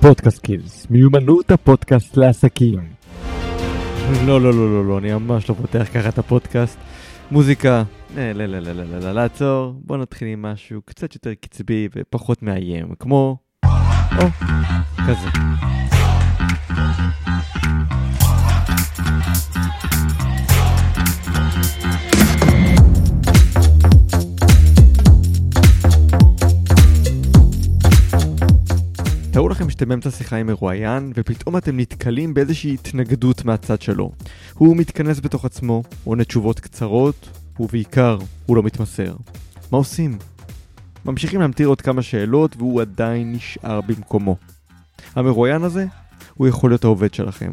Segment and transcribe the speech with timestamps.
[0.00, 2.80] פודקאסט קילס, מיומנות הפודקאסט לעסקים.
[4.26, 6.78] לא, לא, לא, לא, לא, אני ממש לא פותח ככה את הפודקאסט.
[7.30, 7.82] מוזיקה,
[8.16, 9.74] לא, לא, לא, לא, לא, לא, לא, לעצור.
[9.84, 13.36] בוא נתחיל עם משהו קצת יותר קצבי ופחות מאיים, כמו...
[14.18, 14.26] או,
[15.06, 15.28] כזה.
[29.38, 34.12] תארו לכם שאתם באמצע שיחה עם מרואיין, ופתאום אתם נתקלים באיזושהי התנגדות מהצד שלו.
[34.54, 37.28] הוא מתכנס בתוך עצמו, עונה תשובות קצרות,
[37.60, 39.16] ובעיקר, הוא לא מתמסר.
[39.72, 40.18] מה עושים?
[41.04, 44.36] ממשיכים להמטיר עוד כמה שאלות, והוא עדיין נשאר במקומו.
[45.16, 45.86] המרואיין הזה,
[46.34, 47.52] הוא יכול להיות העובד שלכם,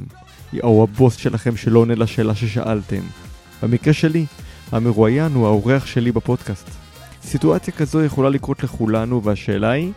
[0.64, 3.02] או הבוס שלכם שלא עונה לשאלה ששאלתם.
[3.64, 4.26] במקרה שלי,
[4.72, 6.70] המרואיין הוא האורח שלי בפודקאסט.
[7.24, 9.92] סיטואציה כזו יכולה לקרות לכולנו, והשאלה היא,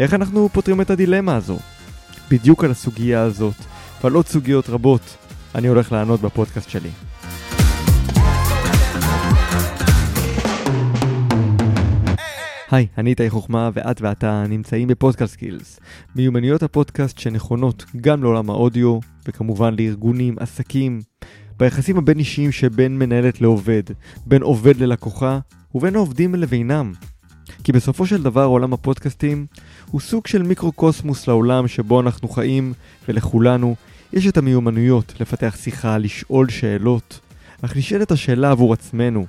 [0.00, 1.58] איך אנחנו פותרים את הדילמה הזו?
[2.30, 3.54] בדיוק על הסוגיה הזאת,
[4.02, 5.16] ועל עוד סוגיות רבות,
[5.54, 6.90] אני הולך לענות בפודקאסט שלי.
[12.70, 15.80] היי, אני איתי חוכמה, ואת ואתה נמצאים בפודקאסט סקילס.
[16.16, 21.00] מיומנויות הפודקאסט שנכונות גם לעולם האודיו, וכמובן לארגונים, עסקים,
[21.56, 23.82] ביחסים הבין-אישיים שבין מנהלת לעובד,
[24.26, 25.38] בין עובד ללקוחה,
[25.74, 26.92] ובין העובדים לבינם.
[27.64, 29.46] כי בסופו של דבר עולם הפודקאסטים
[29.90, 32.72] הוא סוג של מיקרוקוסמוס לעולם שבו אנחנו חיים,
[33.08, 33.74] ולכולנו
[34.12, 37.20] יש את המיומנויות לפתח שיחה, לשאול שאלות,
[37.62, 39.26] אך נשאלת השאלה עבור עצמנו,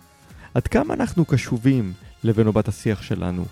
[0.53, 1.93] עד כמה אנחנו קשובים
[2.23, 3.45] לבן או השיח שלנו?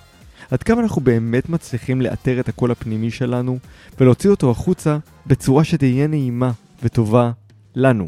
[0.52, 3.59] עד כמה אנחנו באמת מצליחים לאתר את הקול הפנימי שלנו
[4.00, 4.97] ולהוציא אותו החוצה
[5.28, 6.52] בצורה שתהיה נעימה
[6.84, 7.31] וטובה
[7.75, 8.08] לנו?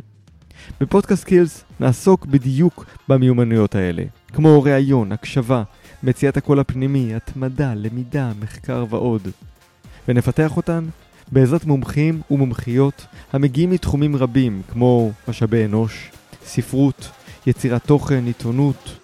[0.82, 5.64] בפודקאסט קילס נעסוק בדיוק במיומנויות האלה, כמו ראיון, הקשבה,
[6.06, 9.28] מציאת הקול הפנימי, התמדה, למידה, מחקר ועוד.
[10.08, 10.86] ונפתח אותן
[11.32, 16.12] בעזרת מומחים ומומחיות המגיעים מתחומים רבים כמו משאבי אנוש,
[16.46, 17.10] ספרות,
[17.48, 18.98] יצירת תוכן, עיתונות.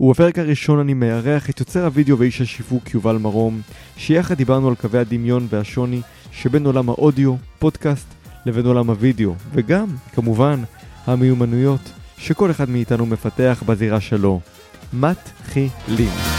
[0.00, 3.60] ובפרק הראשון אני מארח את יוצר הוידאו ואיש השיווק יובל מרום,
[3.96, 6.00] שיחד דיברנו על קווי הדמיון והשוני
[6.32, 8.06] שבין עולם האודיו, פודקאסט,
[8.46, 10.62] לבין עולם הוידאו, וגם, כמובן,
[11.06, 14.40] המיומנויות שכל אחד מאיתנו מפתח בזירה שלו.
[14.92, 16.35] מתחילים.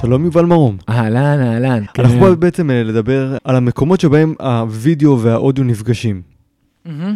[0.00, 0.76] שלום יובל מרום.
[0.88, 1.84] אהלן, אהלן.
[1.98, 6.22] אנחנו פה בעצם אה, לדבר על המקומות שבהם הווידאו והאודיו נפגשים.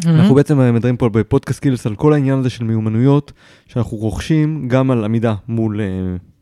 [0.07, 3.33] אנחנו בעצם אה, מדברים פה בפודקאסט קילס על כל העניין הזה של מיומנויות
[3.67, 5.87] שאנחנו רוכשים גם על עמידה מול אה,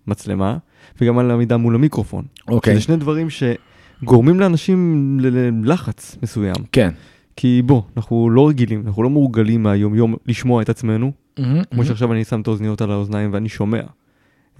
[0.06, 0.56] מצלמה
[1.00, 2.24] וגם על עמידה מול המיקרופון.
[2.48, 2.74] אוקיי.
[2.74, 6.54] זה שני דברים שגורמים לאנשים ללחץ מסוים.
[6.72, 6.90] כן.
[7.36, 11.12] כי בוא, אנחנו לא רגילים, אנחנו לא מורגלים מהיום יום לשמוע את עצמנו,
[11.70, 13.80] כמו שעכשיו אני שם את האוזניות על האוזניים ואני שומע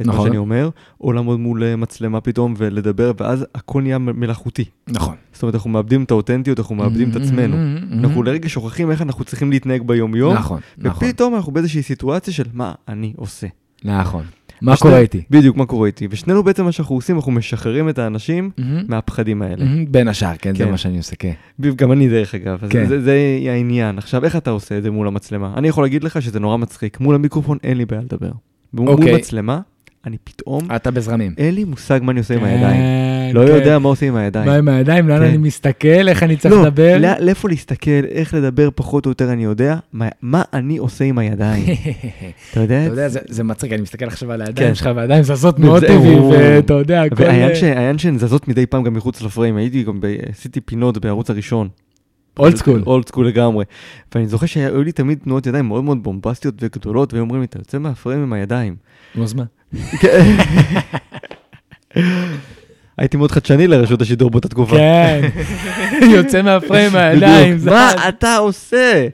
[0.01, 0.27] את מה נכון.
[0.27, 4.65] שאני אומר, או לעמוד מול אה, מצלמה פתאום ולדבר, ואז הכל נהיה מלאכותי.
[4.89, 5.17] נכון.
[5.33, 7.57] זאת אומרת, אנחנו מאבדים את האותנטיות, אנחנו מאבדים את עצמנו.
[7.93, 12.45] אנחנו לרגע שוכחים איך אנחנו צריכים להתנהג ביום-יום, נכון, נכון, ופתאום אנחנו באיזושהי סיטואציה של
[12.53, 13.47] מה אני עושה.
[13.85, 14.25] נכון.
[14.63, 15.23] מה קורה איתי?
[15.31, 16.09] בדיוק, מה קורה איתי.
[16.11, 18.51] ושנינו בעצם מה שאנחנו עושים, אנחנו משחררים את האנשים
[18.89, 19.65] מהפחדים האלה.
[19.89, 20.71] בין השאר, כן, זה כן.
[20.71, 21.33] מה שאני עושה, כן.
[21.77, 22.87] גם אני דרך אגב, כן.
[22.87, 23.19] זה, זה
[23.51, 23.99] העניין.
[23.99, 25.53] עכשיו, איך אתה עושה את זה מול המצלמה?
[25.57, 27.01] אני יכול להגיד לך שזה נורא מצחיק.
[27.01, 28.31] מול המיקרופון אין לי בעיה לדבר.
[28.75, 29.15] מול אוקיי.
[29.15, 29.61] מצלמה,
[30.07, 31.35] אני פתאום, אתה בזרמים.
[31.39, 32.81] אין לי מושג מה אני עושה עם הידיים.
[33.33, 33.55] כן, לא כן.
[33.55, 34.47] יודע מה עושים עם הידיים.
[34.47, 35.09] מה עם הידיים?
[35.09, 35.25] לאן כן.
[35.25, 36.09] אני מסתכל?
[36.09, 36.99] איך אני צריך לא, לדבר?
[37.01, 39.77] לא, לאיפה להסתכל, איך לדבר, פחות או יותר אני יודע.
[40.23, 41.65] מה, אני עושה עם הידיים?
[42.51, 42.85] אתה יודע?
[42.85, 44.75] אתה יודע, זה- מצחיק, אני מסתכל עכשיו על הידיים כן.
[44.75, 47.23] שלך, והידיים זזות מאוד טבעי, הוא- ואתה יודע, הכל...
[47.23, 51.31] והעניין העניין שהן זזות מדי פעם גם מחוץ לפריים, הייתי גם, ב- עשיתי פינות בערוץ
[51.31, 51.69] הראשון.
[52.39, 52.83] old school.
[52.87, 53.65] old school לגמרי.
[54.15, 57.59] ואני זוכר שהיו לי תמיד תנועות ידיים מאוד מאוד בומבסטיות וגדולות, והיו אומרים לי, אתה
[57.59, 58.77] יוצא מהפריים עם הידיים.
[59.15, 59.45] נו, אז מה?
[62.99, 64.77] הייתי מאוד חדשני לרשות השידור באותה תקופה.
[64.77, 65.21] כן.
[66.17, 67.57] יוצא מהפריים מהידיים.
[67.65, 68.09] מה.
[68.09, 69.07] אתה עושה?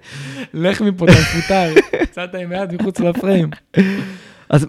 [0.55, 1.71] לך מפה, אתה מפוטר.
[2.03, 3.51] יצאת עם היד מחוץ לפריים.
[4.51, 4.67] אז-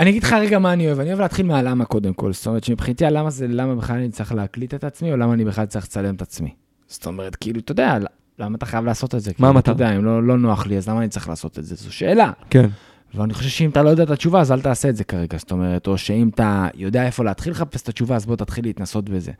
[0.00, 2.32] אני אגיד לך רגע מה אני אוהב, אני אוהב להתחיל מהלמה קודם כל.
[2.32, 5.44] זאת אומרת שמבחינתי הלמה זה למה בכלל אני צריך להקליט את עצמי, או למה אני
[5.44, 6.54] בכלל צריך לצלם את עצמי.
[6.88, 7.98] זאת אומרת, כאילו, אתה יודע,
[8.38, 9.34] למה אתה חייב לעשות את זה?
[9.34, 9.74] כאילו, המטרה?
[9.74, 11.74] אתה יודע, אם לא, לא נוח לי, אז למה אני צריך לעשות את זה?
[11.74, 12.30] זו שאלה.
[12.50, 12.66] כן.
[13.14, 15.38] ואני חושב שאם אתה לא יודע את התשובה, אז אל תעשה את זה כרגע.
[15.38, 19.08] זאת אומרת, או שאם אתה יודע איפה להתחיל לחפש את התשובה, אז בוא תתחיל להתנסות
[19.08, 19.32] בזה.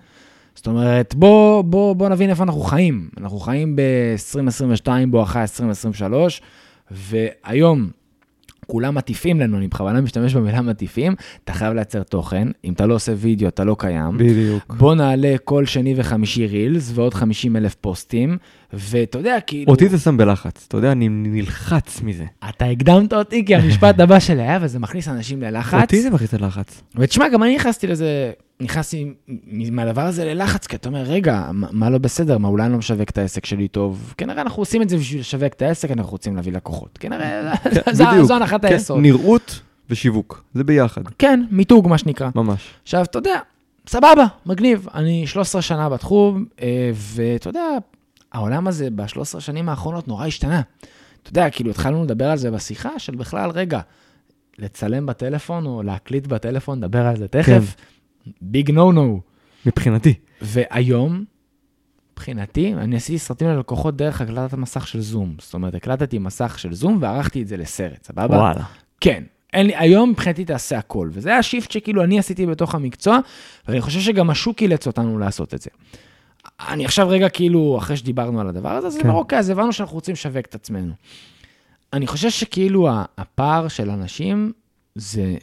[0.55, 3.09] זאת אומרת, בוא, בוא, בוא נבין איפה אנחנו חיים.
[3.19, 6.43] אנחנו חיים ב-2022, בואכה 2023,
[6.91, 7.91] והיום
[8.71, 11.15] כולם מטיפים לנו, אני בכוונה משתמש במילה מטיפים,
[11.45, 14.19] אתה חייב לייצר תוכן, אם אתה לא עושה וידאו, אתה לא קיים.
[14.19, 14.75] בדיוק.
[14.79, 18.39] בוא נעלה כל שני וחמישי רילס ועוד 50 אלף פוסטים,
[18.73, 19.73] ואתה יודע, כאילו...
[19.73, 22.25] אותי זה שם בלחץ, אתה יודע, אני נלחץ מזה.
[22.49, 25.83] אתה הקדמת אותי, כי המשפט הבא שלי היה, וזה מכניס אנשים ללחץ.
[25.83, 26.83] אותי זה מכניס ללחץ.
[26.97, 28.31] ותשמע, גם אני נכנסתי לזה,
[28.61, 29.13] נכנסתי
[29.73, 32.39] מהדבר הזה ללחץ, כי אתה אומר, רגע, מה, מה לא בסדר?
[32.39, 34.15] מה, אולי אני לא משווק את העסק שלי טוב?
[34.19, 36.99] כנראה אנחנו עושים את זה בשביל לשווק את העסק, אנחנו רוצים להביא לקוחות.
[36.99, 37.93] כנראה, כן,
[38.25, 38.99] זו- הנחת כן, היסוד.
[39.01, 39.61] נראות
[39.91, 42.31] ושיווק, זה ביחד, כן, מיתוג, מה שנקרא.
[42.35, 42.69] ממש.
[42.83, 43.39] עכשיו, אתה יודע,
[43.87, 44.87] סבבה, מגניב.
[44.95, 47.65] אני 13 שנה בתחום, אה, ואתה יודע,
[48.33, 50.61] העולם הזה ב-13 שנים האחרונות נורא השתנה.
[51.23, 53.81] אתה יודע, כאילו, התחלנו לדבר על זה בשיחה, של בכלל, רגע,
[54.59, 57.75] לצלם בטלפון או להקליט בטלפון, נדבר על זה תכף.
[58.41, 59.21] big no no.
[59.67, 60.15] מבחינתי.
[60.43, 61.25] והיום,
[62.13, 65.35] מבחינתי, אני עשיתי סרטים ללקוחות דרך הקלטת מסך של זום.
[65.39, 68.37] זאת אומרת, הקלטתי מסך של זום וערכתי את זה לסרט, סבבה?
[68.37, 68.65] וואלה.
[69.01, 69.25] כן.
[69.53, 73.19] אין לי, היום מבחינתי תעשה הכל, וזה היה shift שכאילו אני עשיתי בתוך המקצוע,
[73.69, 75.71] ואני חושב שגם השוק אילץ אותנו לעשות את זה.
[76.69, 79.11] אני עכשיו רגע כאילו, אחרי שדיברנו על הדבר הזה, אז כן.
[79.11, 80.93] אוקיי, אז הבנו שאנחנו רוצים לשווק את עצמנו.
[81.93, 82.89] אני חושב שכאילו
[83.19, 84.53] הפער של אנשים
[84.95, 85.35] זה,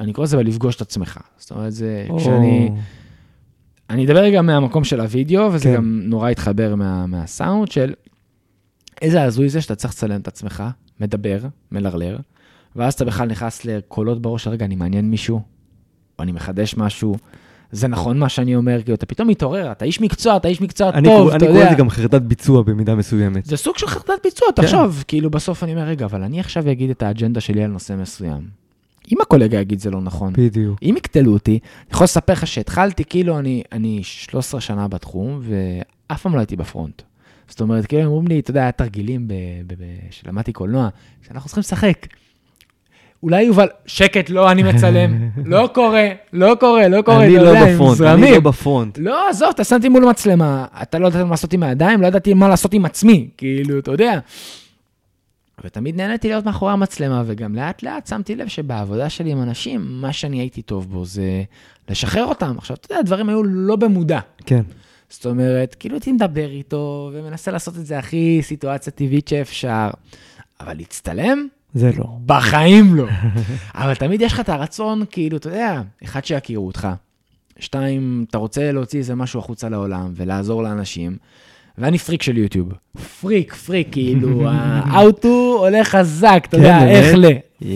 [0.00, 1.20] אני קורא לזה בלפגוש את עצמך.
[1.38, 2.76] זאת אומרת, זה כשאני, או,
[3.90, 5.74] אני אדבר רגע מהמקום של הוידאו, וזה כן.
[5.76, 7.92] גם נורא התחבר מה, מהסאונד של
[9.02, 10.62] איזה הזוי זה שאתה צריך לצלם את עצמך,
[11.00, 11.38] מדבר,
[11.72, 12.18] מלרלר,
[12.76, 15.40] ואז אתה בכלל נכנס לקולות בראש, רגע, אני מעניין מישהו,
[16.18, 17.16] או אני מחדש משהו,
[17.72, 20.90] זה נכון מה שאני אומר, כאילו, אתה פתאום מתעורר, אתה איש מקצוע, אתה איש מקצוע
[20.90, 21.70] אני טוב, קורא- אתה אני קורא יודע.
[21.70, 23.44] לזה גם חרדת ביצוע במידה מסוימת.
[23.46, 24.62] זה סוג של חרדת ביצוע, כן.
[24.62, 27.92] תחשוב, כאילו בסוף אני אומר, רגע, אבל אני עכשיו אגיד את האג'נדה שלי על נושא
[27.92, 28.63] מסוים.
[29.12, 30.78] אם הקולגה יגיד זה לא נכון, בדיוק.
[30.82, 36.22] אם יקטלו אותי, אני יכול לספר לך שהתחלתי, כאילו אני, אני 13 שנה בתחום, ואף
[36.22, 37.02] פעם לא הייתי בפרונט.
[37.48, 39.28] זאת אומרת, כאילו, אומרים לי, אתה יודע, היה תרגילים
[40.10, 40.88] שלמדתי קולנוע,
[41.26, 42.06] שאנחנו צריכים לשחק.
[43.22, 45.30] אולי יובל, שקט, לא, אני מצלם.
[45.44, 48.30] לא קורה, לא קורה, לא קורה, אני לא בפרונט, אני.
[48.30, 48.98] לא בפרונט.
[48.98, 52.34] לא, עזוב, אתה שמתי מול מצלמה, אתה לא ידעת מה לעשות עם הידיים, לא ידעתי
[52.34, 54.18] מה לעשות עם עצמי, כאילו, אתה יודע.
[55.64, 60.12] ותמיד נהניתי להיות מאחורי המצלמה, וגם לאט לאט שמתי לב שבעבודה שלי עם אנשים, מה
[60.12, 61.42] שאני הייתי טוב בו זה
[61.88, 62.54] לשחרר אותם.
[62.58, 64.20] עכשיו, אתה יודע, הדברים היו לא במודע.
[64.46, 64.62] כן.
[65.08, 69.90] זאת אומרת, כאילו הייתי מדבר איתו, ומנסה לעשות את זה הכי סיטואציה טבעית שאפשר,
[70.60, 71.46] אבל להצטלם?
[71.74, 72.04] זה לא.
[72.26, 73.06] בחיים לא.
[73.74, 76.88] אבל תמיד יש לך את הרצון, כאילו, אתה יודע, אחד, שיכירו אותך,
[77.58, 81.16] שתיים, אתה רוצה להוציא איזה משהו החוצה לעולם ולעזור לאנשים,
[81.78, 82.72] ואני פריק של יוטיוב.
[83.20, 84.42] freak, freak, כאילו,
[84.84, 86.88] האוטו הולך חזק, אתה כן, יודע?
[86.88, 87.24] איך ל...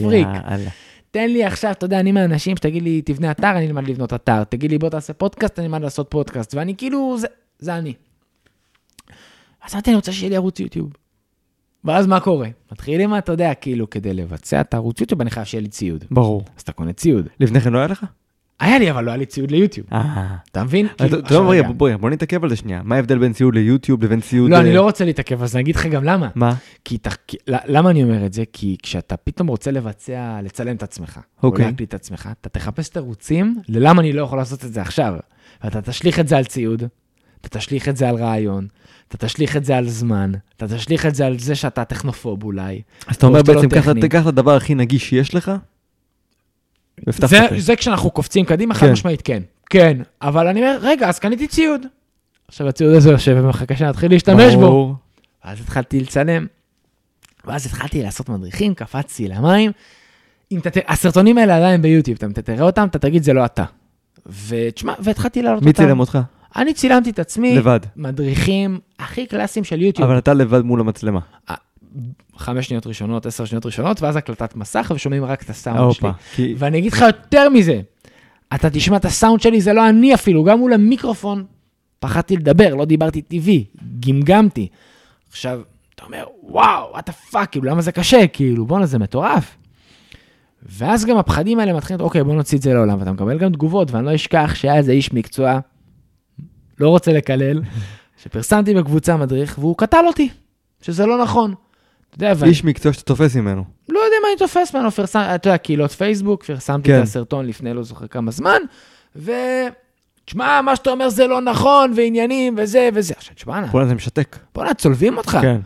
[0.03, 0.29] פריק.
[1.11, 4.45] תן לי עכשיו, אתה יודע, אני מהאנשים שתגיד לי, תבנה אתר, אני אלמד לבנות אתר.
[4.45, 6.55] תגיד לי, בוא תעשה פודקאסט, אני אלמד לעשות פודקאסט.
[6.55, 7.27] ואני כאילו, זה,
[7.59, 7.93] זה אני.
[9.65, 10.93] אז אמרתי, אני רוצה שיהיה לי ערוץ יוטיוב.
[11.85, 12.49] ואז מה קורה?
[12.73, 16.05] מתחילים, אתה יודע, כאילו, כדי לבצע את הערוץ יוטיוב, אני חייב שיהיה לי ציוד.
[16.11, 16.45] ברור.
[16.57, 17.29] אז אתה קונה ציוד.
[17.41, 18.05] לפני כן לא היה לך?
[18.61, 19.87] היה לי, אבל לא היה לי ציוד ליוטיוב.
[19.93, 20.37] אה.
[20.51, 20.87] אתה מבין?
[20.99, 21.69] כאילו,
[22.01, 22.81] בוא נתעכב על זה שנייה.
[22.85, 24.51] מה ההבדל בין ציוד ליוטיוב לבין ציוד...
[24.51, 26.29] לא, אני אה, לא רוצה להתעכב, אז אני אגיד לך גם למה.
[26.35, 26.55] מה?
[26.85, 26.99] כי,
[27.47, 28.45] למה אני אומר את זה?
[28.53, 31.65] כי כשאתה פתאום רוצה לבצע, לצלם את עצמך, או אוקיי.
[31.65, 35.15] להקליט את עצמך, אתה תחפש תירוצים ללמה אני לא יכול לעשות את זה עכשיו.
[35.65, 36.83] ואתה תשליך את זה על ציוד,
[37.41, 38.67] אתה תשליך את זה על רעיון,
[39.09, 42.83] אתה תשליך את זה על זמן, אתה תשליך את זה על זה שאתה טכנופוב אולי.
[43.07, 44.01] אז אתה אומר לא בעצם.
[44.01, 45.53] תיקח את הדבר הכי נגיש שיש לך,
[47.07, 47.39] זה.
[47.59, 48.93] זה כשאנחנו קופצים קדימה, חד כן.
[48.93, 49.43] משמעית כן.
[49.71, 51.81] כן, אבל אני אומר, רגע, אז קניתי ציוד.
[52.49, 54.61] עכשיו הציוד הזה יושב ומחכה שנתחיל להשתמש בו.
[54.61, 54.95] ברור.
[55.45, 56.47] ואז התחלתי לצלם,
[57.45, 59.71] ואז התחלתי לעשות מדריכים, קפצתי למים.
[60.53, 63.65] אם אתה, ת- הסרטונים האלה עדיין ביוטיוב, אתה תראה אותם, אתה תגיד, זה לא אתה.
[64.49, 65.83] ותשמע, והתחלתי לעלות מי אותם.
[65.83, 66.19] צילם אותך?
[66.57, 67.81] אני צילמתי את עצמי, לבד.
[67.97, 70.09] מדריכים הכי קלאסיים של יוטיוב.
[70.09, 71.21] אבל אתה לבד מול המצלמה.
[72.37, 76.09] חמש שניות ראשונות, עשר שניות ראשונות, ואז הקלטת מסך, ושומעים רק את הסאונד שלי.
[76.35, 77.81] כי- ואני אגיד לך יותר מזה,
[78.55, 81.45] אתה תשמע את הסאונד שלי, זה לא אני אפילו, גם מול המיקרופון.
[82.01, 83.65] פחדתי לדבר, לא דיברתי טבעי,
[84.01, 84.69] גמגמתי.
[85.31, 85.61] עכשיו,
[85.95, 88.27] אתה אומר, וואו, what the fuck, כאילו, למה זה קשה?
[88.27, 89.57] כאילו, בואנה, זה מטורף.
[90.63, 93.91] ואז גם הפחדים האלה מתחילים, אוקיי, בוא נוציא את זה לעולם, ואתה מקבל גם תגובות,
[93.91, 95.59] ואני לא אשכח שהיה איזה איש מקצוע,
[96.81, 97.63] לא רוצה לקלל,
[98.23, 100.29] שפרסמתי בקבוצה מדריך, והוא קטל אותי,
[100.83, 101.55] שזה לא נכון.
[102.17, 103.65] יודע, איש מקצוע שאתה תופס ממנו.
[103.89, 106.99] לא יודע מה אני תופס ממנו, פרסם, אתה יודע, קהילות פייסבוק, פרסמתי כן.
[106.99, 108.59] את הסרטון לפני לא זוכר כמה זמן,
[109.17, 109.33] ו...
[110.25, 113.15] תשמע, מה שאתה אומר זה לא נכון, ועניינים, וזה וזה.
[113.17, 114.37] עכשיו, תשמע, נא, בוא'נה זה משתק.
[114.55, 115.39] בוא'נה, צולבים אותך.
[115.43, 115.61] כן.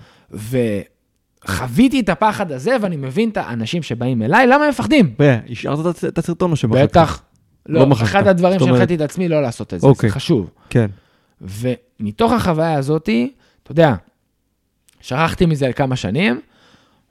[1.44, 5.14] וחוויתי את הפחד הזה, ואני מבין את האנשים שבאים אליי, למה הם מפחדים?
[5.50, 6.82] השארת את- הסרטון או שמחקת?
[6.82, 7.22] בטח.
[7.66, 7.94] לא לא.
[8.02, 10.08] אחד הדברים שהנחיתי את עצמי לא לעשות את זה, אוקיי.
[10.10, 10.50] זה חשוב.
[10.70, 10.86] כן.
[11.40, 13.32] ומתוך החוויה הזאתי,
[13.62, 13.94] אתה יודע,
[15.02, 16.40] שכחתי מזה לכמה שנים,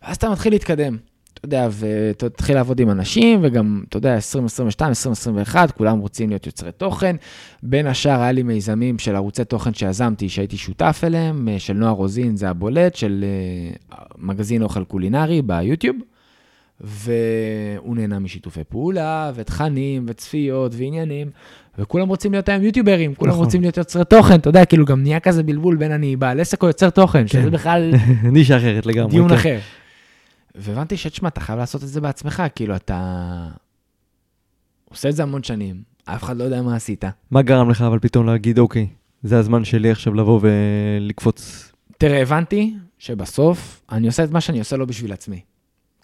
[0.04, 0.98] ואז אתה מתחיל להתקדם.
[1.34, 6.72] אתה יודע, ותתחיל לעבוד עם אנשים, וגם, אתה יודע, 2022, 2021, כולם רוצים להיות יוצרי
[6.72, 7.16] תוכן.
[7.64, 12.36] בין השאר, היה לי מיזמים של ערוצי תוכן שיזמתי, שהייתי שותף אליהם, של נועה רוזין,
[12.36, 15.96] זה הבולט, של אה, מגזין אוכל קולינרי ביוטיוב.
[16.84, 21.30] והוא נהנה משיתופי פעולה, ותכנים, וצפיות, ועניינים,
[21.78, 23.46] וכולם רוצים להיות היום יוטיוברים, כולם נכון.
[23.46, 26.64] רוצים להיות יוצרי תוכן, אתה יודע, כאילו גם נהיה כזה בלבול בין אני בעל עסק
[26.64, 27.28] או יוצר תוכן, כן.
[27.28, 27.92] שזה בכלל...
[28.34, 29.12] נישה אחרת לגמרי.
[29.12, 29.36] דיון כן.
[29.36, 29.60] אחר.
[30.56, 33.48] והבנתי שתשמע, אתה חייב לעשות את זה בעצמך, כאילו, אתה
[34.90, 37.04] עושה את זה המון שנים, אף אחד לא יודע מה עשית.
[37.32, 38.88] מה גרם לך אבל פתאום להגיד, אוקיי,
[39.24, 41.72] זה הזמן שלי עכשיו לבוא ולקפוץ?
[41.98, 45.40] תראה, הבנתי שבסוף אני עושה את מה שאני עושה לא בשביל עצמי.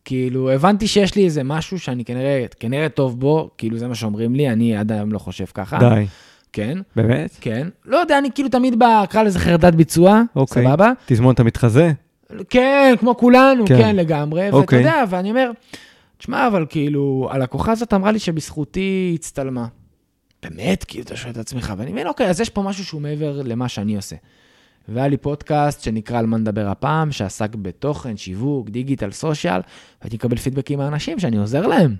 [0.07, 4.35] כאילו, הבנתי שיש לי איזה משהו שאני כנראה, כנראה טוב בו, כאילו, זה מה שאומרים
[4.35, 5.77] לי, אני עד היום לא חושב ככה.
[5.79, 6.05] די.
[6.53, 6.77] כן.
[6.95, 7.37] באמת?
[7.41, 7.67] כן.
[7.85, 10.63] לא יודע, אני כאילו תמיד אקרא לזה חרדת ביצוע, אוקיי.
[10.63, 10.91] סבבה?
[11.05, 11.91] תזמון את המתחזה?
[12.49, 14.49] כן, כמו כולנו, כן, כן לגמרי.
[14.49, 14.79] אוקיי.
[14.79, 15.51] ואתה יודע, ואני אומר,
[16.17, 19.67] תשמע, אבל כאילו, הלקוחה הזאת אמרה לי שבזכותי היא הצטלמה.
[20.43, 20.83] באמת?
[20.83, 23.69] כאילו, אתה שואל את עצמך, ואני מבין, אוקיי, אז יש פה משהו שהוא מעבר למה
[23.69, 24.15] שאני עושה.
[24.89, 29.61] והיה לי פודקאסט שנקרא על מה נדבר הפעם, שעסק בתוכן, שיווק, דיגיטל, סושיאל,
[30.01, 31.95] והייתי מקבל פידבקים מהאנשים שאני עוזר להם.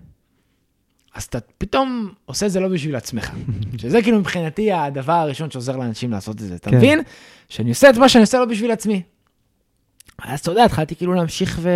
[1.15, 3.31] אז אתה פתאום עושה את זה לא בשביל עצמך.
[3.81, 6.55] שזה כאילו מבחינתי הדבר הראשון שעוזר לאנשים לעשות את זה.
[6.55, 6.77] אתה כן.
[6.77, 7.01] מבין?
[7.49, 9.01] שאני עושה את מה שאני עושה לא בשביל עצמי.
[10.23, 11.69] אז אתה יודע, התחלתי כאילו להמשיך ו...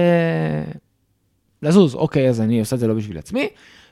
[1.63, 1.95] לזוז.
[1.95, 3.49] אוקיי, אז אני עושה את זה לא בשביל עצמי,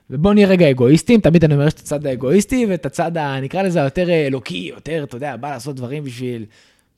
[0.10, 3.40] ובוא נהיה רגע אגואיסטים, תמיד אני אומר יש את הצד האגואיסטי ואת הצד, ה...
[3.42, 6.46] נקרא לזה יותר אלוקי, יותר, אתה יודע, בא לעשות דברים בשביל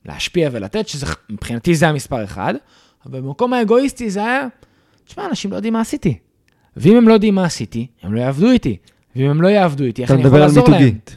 [0.06, 2.54] להשפיע ולתת, שזה מבחינתי זה המספר אחד,
[3.06, 4.46] אבל במקום האגואיסטי זה היה,
[5.04, 6.18] תשמע, אנשים לא יודעים מה עשיתי.
[6.76, 8.76] ואם הם לא יודעים מה עשיתי, הם לא יעבדו איתי.
[9.16, 10.74] ואם הם לא יעבדו איתי, איך אני יכול לעזור להם?
[10.74, 11.16] אתה מדבר על מיתוגית.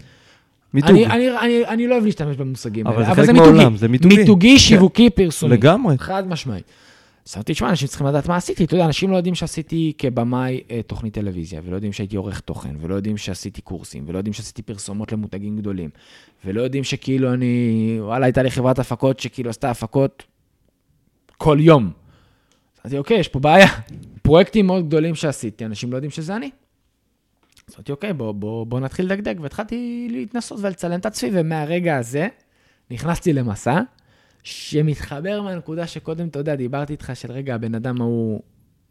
[0.74, 0.92] מיתוג.
[0.92, 4.18] אני, אני, אני, אני לא אוהב להשתמש במושגים האלה, אבל זה חלק מהעולם, זה מיתוגי.
[4.18, 4.58] מיתוגי, כן.
[4.58, 5.54] שיווקי, פרסומי.
[5.54, 5.98] לגמרי.
[5.98, 6.62] חד משמעי.
[7.28, 8.64] אז אמרתי, תשמע, אנשים צריכים לדעת מה עשיתי.
[8.64, 12.76] אתה יודע, אנשים לא יודעים שעשיתי כבמאי אה, תוכנית טלוויזיה, ולא יודעים שהייתי עורך תוכן,
[12.82, 15.90] ולא יודעים שעשיתי קורסים, ולא יודעים שעשיתי פרסומות למותגים גדולים,
[16.46, 20.24] ולא יודעים שכאילו אני, וואלה, הייתה לי חברת הפקות שכאילו עשתה הפקות
[21.38, 21.84] כל יום.
[21.84, 21.92] אז
[22.86, 23.68] אמרתי, אוקיי, יש פה בעיה.
[24.22, 26.50] פרויקטים מאוד גדולים שעשיתי, אנשים לא יודעים שזה אני.
[27.68, 32.28] אז אמרתי, אוקיי, בוא, בוא, בוא נתחיל לדגדג, והתחלתי להתנסות ולצלם את עצמי, ומהרגע הזה
[32.92, 33.82] נכנסתי למסע.
[34.46, 38.42] שמתחבר מהנקודה שקודם, אתה יודע, דיברתי איתך של רגע, הבן אדם ההוא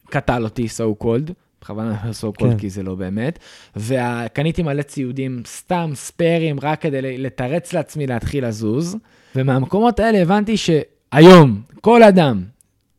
[0.07, 2.59] קטל אותי, so called, בכוונה so called כן.
[2.59, 3.39] כי זה לא באמת,
[3.77, 8.97] וקניתי מלא ציודים, סתם ספיירים, רק כדי לתרץ לעצמי להתחיל לזוז,
[9.37, 12.45] ומהמקומות האלה הבנתי שהיום, כל אדם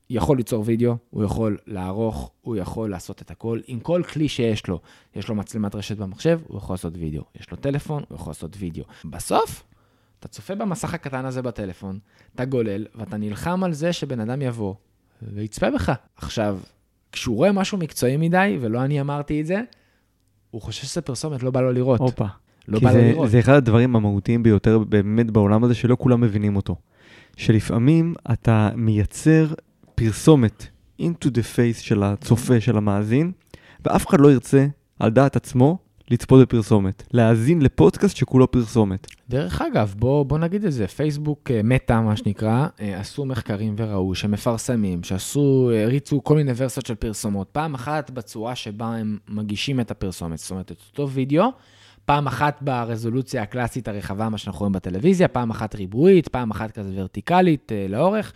[0.09, 4.67] יכול ליצור וידאו, הוא יכול לערוך, הוא יכול לעשות את הכל, עם כל כלי שיש
[4.67, 4.79] לו.
[5.15, 7.23] יש לו מצלמת רשת במחשב, הוא יכול לעשות וידאו.
[7.39, 8.83] יש לו טלפון, הוא יכול לעשות וידאו.
[9.05, 9.63] בסוף,
[10.25, 11.99] אתה צופה במסך הקטן הזה בטלפון,
[12.35, 14.73] אתה גולל, ואתה נלחם על זה שבן אדם יבוא
[15.33, 15.91] ויצפה בך.
[16.15, 16.59] עכשיו,
[17.11, 19.61] כשהוא רואה משהו מקצועי מדי, ולא אני אמרתי את זה,
[20.51, 21.99] הוא חושב שזה פרסומת, לא בא לו לראות.
[21.99, 22.25] הופה.
[22.67, 23.29] לא בא זה, לו לראות.
[23.29, 26.75] זה אחד הדברים המהותיים ביותר באמת בעולם הזה, שלא כולם מבינים אותו.
[27.37, 29.47] שלפעמים אתה מייצר
[29.95, 30.67] פרסומת
[31.01, 33.31] into the face של הצופה, של המאזין,
[33.85, 34.67] ואף אחד לא ירצה,
[34.99, 35.77] על דעת עצמו,
[36.11, 39.07] לצפות בפרסומת, להאזין לפודקאסט שכולו פרסומת.
[39.29, 43.75] דרך אגב, בוא, בוא נגיד את זה, פייסבוק אה, מטא, מה שנקרא, אה, עשו מחקרים
[43.77, 49.79] וראו שמפרסמים, שעשו, הריצו כל מיני ורסיות של פרסומות, פעם אחת בצורה שבה הם מגישים
[49.79, 51.51] את הפרסומת, זאת אומרת, את אותו וידאו,
[52.05, 56.91] פעם אחת ברזולוציה הקלאסית הרחבה, מה שאנחנו רואים בטלוויזיה, פעם אחת ריבועית, פעם אחת כזה
[56.95, 58.33] ורטיקלית אה, לאורך,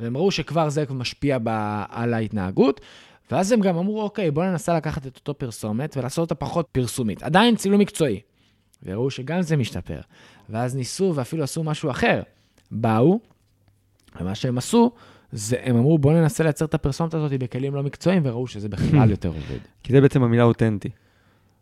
[0.00, 1.48] והם ראו שכבר זה משפיע ב,
[1.88, 2.80] על ההתנהגות.
[3.34, 7.22] ואז הם גם אמרו, אוקיי, בואו ננסה לקחת את אותו פרסומת ולעשות אותה פחות פרסומית.
[7.22, 8.20] עדיין צילום מקצועי.
[8.82, 10.00] וראו שגם זה משתפר.
[10.50, 12.22] ואז ניסו ואפילו עשו משהו אחר.
[12.70, 13.20] באו,
[14.20, 14.92] ומה שהם עשו,
[15.32, 19.10] זה הם אמרו, בואו ננסה לייצר את הפרסומת הזאת בכלים לא מקצועיים, וראו שזה בכלל
[19.16, 19.58] יותר עובד.
[19.82, 20.88] כי זה בעצם המילה אותנטי.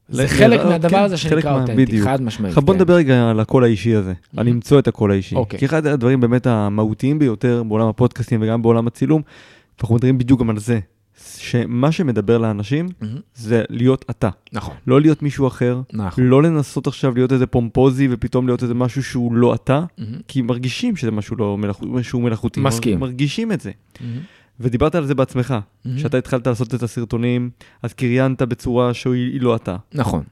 [0.08, 2.54] זה חלק מהדבר כן, הזה שנקרא אותנטי, חד משמעית.
[2.54, 2.80] בוא כן.
[2.80, 5.34] נדבר רגע על הקול האישי הזה, על למצוא את הקול האישי.
[5.34, 5.58] אוקיי.
[5.58, 9.22] כי אחד הדברים באמת המהותיים ביותר בעולם הפודקאסטים וגם בעולם הצילום,
[9.80, 10.80] אנחנו מדברים בדיוק גם על זה,
[11.38, 13.06] שמה שמדבר לאנשים mm-hmm.
[13.34, 14.28] זה להיות אתה.
[14.52, 14.74] נכון.
[14.86, 16.24] לא להיות מישהו אחר, נכון.
[16.24, 20.02] לא לנסות עכשיו להיות איזה פומפוזי ופתאום להיות איזה משהו שהוא לא אתה, mm-hmm.
[20.28, 22.60] כי מרגישים שזה משהו לא משהו מלאכותי.
[22.60, 23.00] מסכים.
[23.00, 23.70] מרגישים את זה.
[23.70, 24.00] Mm-hmm.
[24.60, 25.88] ודיברת על זה בעצמך, mm-hmm.
[25.96, 27.50] שאתה התחלת לעשות את הסרטונים,
[27.82, 29.76] אז קריינת בצורה שהיא לא אתה.
[29.94, 30.22] נכון.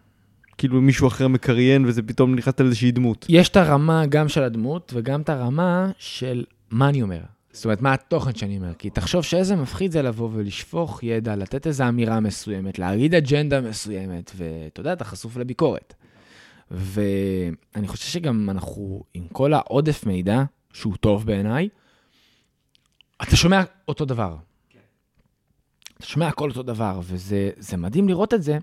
[0.59, 3.27] כאילו מישהו אחר מקריין וזה פתאום נכנסת לאיזושהי דמות.
[3.29, 7.21] יש את הרמה גם של הדמות וגם את הרמה של מה אני אומר.
[7.53, 8.75] זאת אומרת, מה התוכן שאני אומר?
[8.75, 14.33] כי תחשוב שאיזה מפחיד זה לבוא ולשפוך ידע, לתת איזו אמירה מסוימת, להגיד אג'נדה מסוימת,
[14.37, 15.95] ואתה יודע, אתה חשוף לביקורת.
[16.71, 20.43] ואני חושב שגם אנחנו, עם כל העודף מידע,
[20.73, 21.69] שהוא טוב בעיניי,
[23.23, 24.37] אתה שומע אותו דבר.
[25.99, 28.59] אתה שומע הכל אותו דבר, וזה זה מדהים לראות את זה,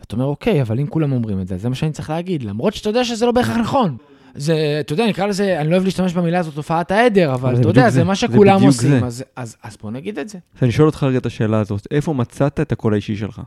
[0.00, 2.74] ואתה אומר, אוקיי, אבל אם כולם אומרים את זה, זה מה שאני צריך להגיד, למרות
[2.74, 3.96] שאתה יודע שזה לא בהכרח נכון.
[4.34, 7.60] זה, אתה יודע, נקרא לזה, אני לא אוהב להשתמש במילה הזאת, תופעת העדר, אבל זה
[7.60, 9.06] אתה יודע, זה, זה מה זה שכולם בדיוק עושים, זה.
[9.06, 10.38] אז, אז, אז בוא נגיד את זה.
[10.56, 13.40] אז אני שואל אותך רגע את השאלה הזאת, איפה מצאת את הקול האישי שלך?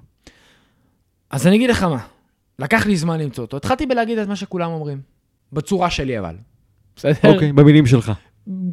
[1.30, 2.00] אז אני אגיד לך מה,
[2.60, 5.02] לקח לי זמן למצוא אותו, התחלתי בלהגיד את מה שכולם אומרים,
[5.54, 6.36] בצורה שלי אבל.
[6.96, 7.34] בסדר?
[7.34, 8.12] אוקיי, במילים שלך.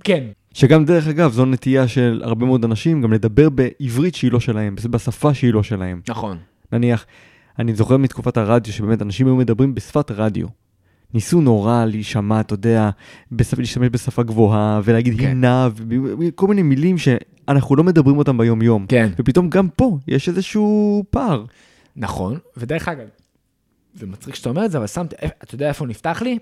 [0.05, 0.25] כן.
[0.55, 4.75] שגם דרך אגב, זו נטייה של הרבה מאוד אנשים גם לדבר בעברית שהיא לא שלהם,
[4.91, 6.01] בשפה שהיא לא שלהם.
[6.09, 6.39] נכון.
[6.73, 7.07] נניח,
[7.59, 10.47] אני זוכר מתקופת הרדיו שבאמת אנשים היו מדברים בשפת רדיו.
[11.15, 12.91] ניסו נורא להישמע, אתה יודע,
[13.33, 13.59] בשפ...
[13.59, 15.27] להשתמש בשפה גבוהה ולהגיד כן.
[15.27, 18.87] הינה וכל מיני מילים שאנחנו לא מדברים אותם ביום-יום.
[18.87, 19.09] כן.
[19.19, 21.45] ופתאום גם פה יש איזשהו פער.
[21.97, 23.07] נכון, ודרך אגב,
[23.95, 26.39] זה מצחיק שאתה אומר את זה, אבל שמתי, אתה יודע איפה נפתח לי?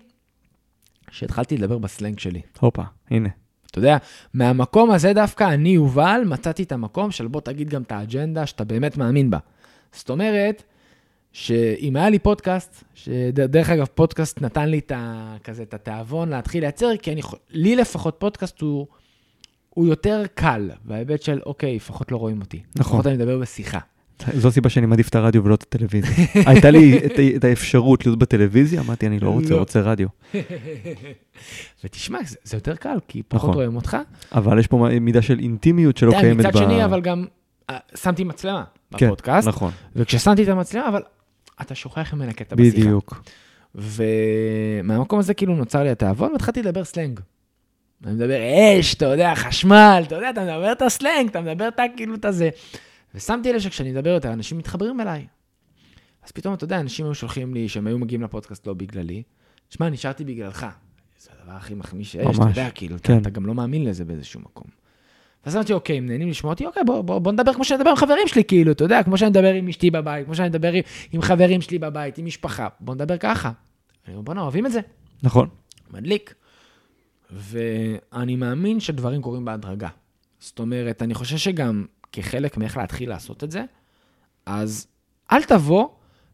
[1.10, 2.40] שהתחלתי לדבר בסלנג שלי.
[2.60, 3.28] הופה, הנה.
[3.70, 3.96] אתה יודע,
[4.34, 8.64] מהמקום הזה דווקא אני, יובל, מצאתי את המקום של בוא תגיד גם את האג'נדה שאתה
[8.64, 9.38] באמת מאמין בה.
[9.92, 10.62] זאת אומרת,
[11.38, 16.60] שאם היה לי פודקאסט, שדרך אגב, פודקאסט נתן לי את ה, כזה, את התיאבון להתחיל
[16.60, 18.86] לייצר, כי אני, לי לפחות פודקאסט הוא,
[19.70, 22.60] הוא יותר קל, בהיבט של, אוקיי, לפחות לא רואים אותי.
[22.76, 22.80] נכון.
[22.80, 23.78] לפחות אני מדבר בשיחה.
[24.34, 26.26] זו הסיבה שאני מעדיף את הרדיו ולא את הטלוויזיה.
[26.50, 29.58] הייתה לי את, את האפשרות להיות בטלוויזיה, אמרתי, אני לא רוצה, לא.
[29.58, 30.08] רוצה רדיו.
[31.84, 33.54] ותשמע, זה, זה יותר קל, כי פחות נכון.
[33.54, 33.96] רואים אותך.
[34.32, 37.24] אבל יש פה מידה של אינטימיות שלא קיימת מצד שני, אבל גם
[37.70, 38.64] אה, שמתי מצלמה
[38.96, 41.02] כן, בפודקאסט, נכון, וכששמתי את המצלמה, אבל
[41.60, 42.76] אתה שוכח ממנה קטע בשיחה.
[42.76, 43.22] בדיוק.
[43.74, 47.20] ומהמקום הזה כאילו נוצר לי התיאבון, והתחלתי לדבר סלנג.
[48.04, 48.38] אני מדבר
[48.80, 52.24] אש, אתה יודע, חשמל, אתה יודע, אתה מדבר את הסלנג, אתה מדבר את הכאילו את
[52.24, 52.50] הזה.
[53.14, 55.26] ושמתי לב שכשאני מדבר יותר, אנשים מתחברים אליי.
[56.24, 59.22] אז פתאום, אתה יודע, אנשים היו שולחים לי, שהם היו מגיעים לפודקאסט לא בגללי,
[59.70, 60.66] שמע, נשארתי בגללך.
[61.18, 63.12] זה הדבר הכי מחמיא שיש, אתה יודע, כאילו, כן.
[63.12, 64.85] אתה, אתה גם לא מאמין לזה באיזשהו מקום.
[65.46, 67.90] ואז אמרתי, אוקיי, אם נהנים לשמוע אותי, אוקיי, בוא, בוא, בוא נדבר כמו שאני מדבר
[67.90, 70.72] עם חברים שלי, כאילו, אתה יודע, כמו שאני מדבר עם אשתי בבית, כמו שאני מדבר
[70.72, 73.50] עם, עם חברים שלי בבית, עם משפחה, בוא נדבר ככה.
[74.06, 74.80] אני אומר, בואנה, אוהבים את זה?
[75.22, 75.48] נכון.
[75.90, 76.34] מדליק.
[77.30, 79.88] ואני מאמין שדברים קורים בהדרגה.
[80.40, 83.64] זאת אומרת, אני חושב שגם כחלק מאיך להתחיל לעשות את זה,
[84.46, 84.86] אז
[85.32, 85.88] אל תבוא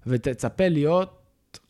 [0.07, 1.19] ותצפה להיות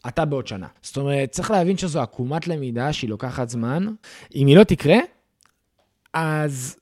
[0.08, 0.66] אתה בעוד שנה.
[0.82, 3.86] זאת אומרת, צריך להבין שזו עקומת למידה שהיא לוקחת זמן.
[4.34, 4.96] אם היא לא תקרה,
[6.14, 6.76] אז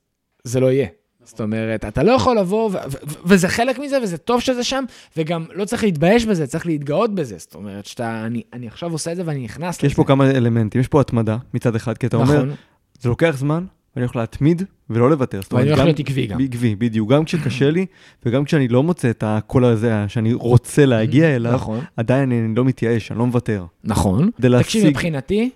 [0.44, 0.86] זה לא יהיה.
[1.24, 4.84] זאת אומרת, אתה לא יכול לבוא, ו- ו- וזה חלק מזה, וזה טוב שזה שם,
[5.16, 7.34] וגם לא צריך להתבייש בזה, צריך להתגאות בזה.
[7.38, 10.30] זאת אומרת, שאתה, אני, אני עכשיו עושה את זה ואני נכנס כי יש פה כמה
[10.30, 12.54] אלמנטים, יש פה התמדה מצד אחד, כי אתה אומר, נכון,
[13.00, 13.64] זה לוקח זמן,
[13.96, 15.40] ואני הולך להתמיד ולא לוותר.
[15.52, 16.40] ואני הולך להיות עקבי גם.
[16.40, 17.10] עקבי, בדיוק.
[17.10, 17.86] גם כשקשה לי,
[18.26, 22.64] וגם כשאני לא מוצא את הקול הזה שאני רוצה להגיע אליו, נכון, עדיין אני לא
[22.64, 23.64] מתייאש, אני לא מוותר.
[23.84, 24.30] נכון.
[24.62, 24.86] תקשיב.
[24.86, 25.50] מבחינתי,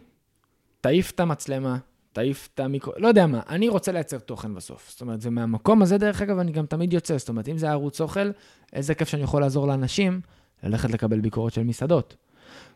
[0.80, 1.76] תעיף את המצלמה,
[2.14, 4.90] תעיף את המיקרו, לא יודע מה, אני רוצה לייצר תוכן בסוף.
[4.90, 7.18] זאת אומרת, ומהמקום הזה, דרך אגב, אני גם תמיד יוצא.
[7.18, 8.30] זאת אומרת, אם זה ערוץ אוכל,
[8.72, 10.20] איזה כיף שאני יכול לעזור לאנשים
[10.62, 12.16] ללכת לקבל ביקורת של מסעדות.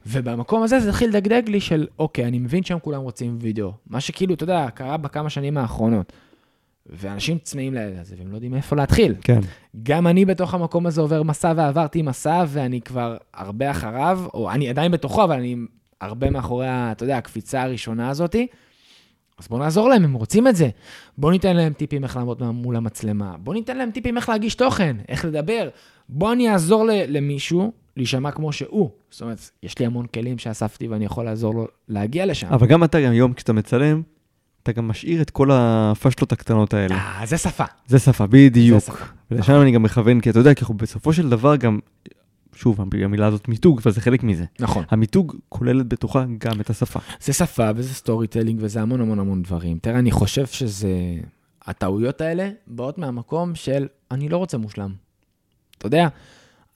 [0.07, 3.72] ובמקום הזה זה התחיל לדגדג לי של, אוקיי, אני מבין שהם כולם רוצים וידאו.
[3.87, 6.12] מה שכאילו, אתה יודע, קרה בכמה שנים האחרונות.
[6.87, 9.14] ואנשים צמאים לזה, והם לא יודעים מאיפה להתחיל.
[9.20, 9.40] כן,
[9.83, 14.68] גם אני בתוך המקום הזה עובר מסע ועברתי מסע, ואני כבר הרבה אחריו, או אני
[14.68, 15.57] עדיין בתוכו, אבל אני
[16.01, 18.46] הרבה מאחורי, אתה יודע, הקפיצה הראשונה הזאתי.
[19.38, 20.68] אז בואו נעזור להם, הם רוצים את זה.
[21.18, 23.35] בואו ניתן להם טיפים איך לעמוד מול המצלמה.
[23.40, 25.68] בואו ניתן להם טיפים איך להגיש תוכן, איך לדבר.
[26.09, 28.90] בואו אני אעזור ל- למישהו להישמע כמו שהוא.
[29.11, 32.46] זאת אומרת, יש לי המון כלים שאספתי ואני יכול לעזור לו להגיע לשם.
[32.48, 34.03] אבל גם אתה גם היום כשאתה מצלם,
[34.62, 36.94] אתה גם משאיר את כל הפשלות הקטנות האלה.
[36.94, 37.64] אה, זה שפה.
[37.87, 38.81] זה שפה, בדיוק.
[38.81, 39.05] זה שפה.
[39.31, 41.79] ולשם אני גם מכוון, כי אתה יודע, כי אנחנו בסופו של דבר גם,
[42.59, 44.44] שוב, המילה הזאת מיתוג, אבל זה חלק מזה.
[44.61, 44.85] נכון.
[44.90, 47.01] המיתוג כוללת בתוכה גם את השפה.
[47.21, 49.79] זה שפה וזה storytelling וזה המון המון המון דברים.
[49.79, 50.90] תראה, אני חושב שזה...
[51.68, 54.94] הטעויות האלה באות מהמקום של אני לא רוצה מושלם.
[55.79, 56.09] אתה יודע,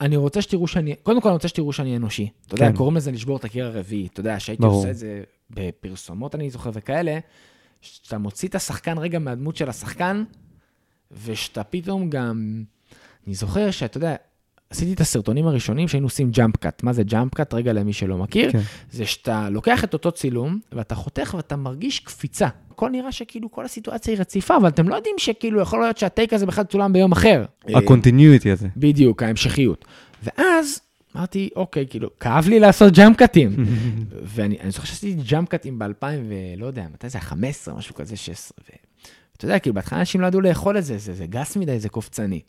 [0.01, 0.95] אני רוצה שתראו שאני...
[1.03, 2.29] קודם כל, אני רוצה שתראו שאני אנושי.
[2.47, 2.77] אתה יודע, כן.
[2.77, 4.07] קוראים לזה לשבור את הקיר הרביעי.
[4.07, 4.77] אתה יודע, שהייתי ברור.
[4.77, 7.19] עושה את זה בפרסומות, אני זוכר, וכאלה,
[7.81, 10.25] שאתה מוציא את השחקן רגע מהדמות של השחקן,
[11.25, 12.65] ושאתה פתאום גם...
[13.27, 14.17] אני זוכר שאתה יודע,
[14.73, 16.83] עשיתי את הסרטונים הראשונים שהיינו עושים jump cut.
[16.83, 17.55] מה זה jump cut?
[17.55, 18.53] רגע למי שלא מכיר.
[18.53, 18.61] כן.
[18.91, 22.49] זה שאתה לוקח את אותו צילום, ואתה חותך ואתה מרגיש קפיצה.
[22.71, 26.13] הכל נראה שכאילו כל הסיטואציה היא רציפה, אבל אתם לא יודעים שכאילו יכול להיות שה
[26.13, 27.45] take הזה בכלל צולם ביום אחר.
[27.75, 28.69] ה continuity הזה.
[28.77, 29.85] בדיוק, ההמשכיות.
[30.23, 30.81] ואז
[31.17, 33.57] אמרתי, אוקיי, כאילו, כאב לי לעשות jump cutים.
[34.35, 37.25] ואני אני זוכר שעשיתי jump cutים ב-2000 ולא יודע, מתי זה היה?
[37.25, 38.59] 15, משהו כזה, 16.
[38.65, 41.89] ואתה יודע, כאילו, בהתחלה אנשים לא ידעו לאכול את זה, זה, זה גס מדי, זה
[41.89, 42.41] קופצני.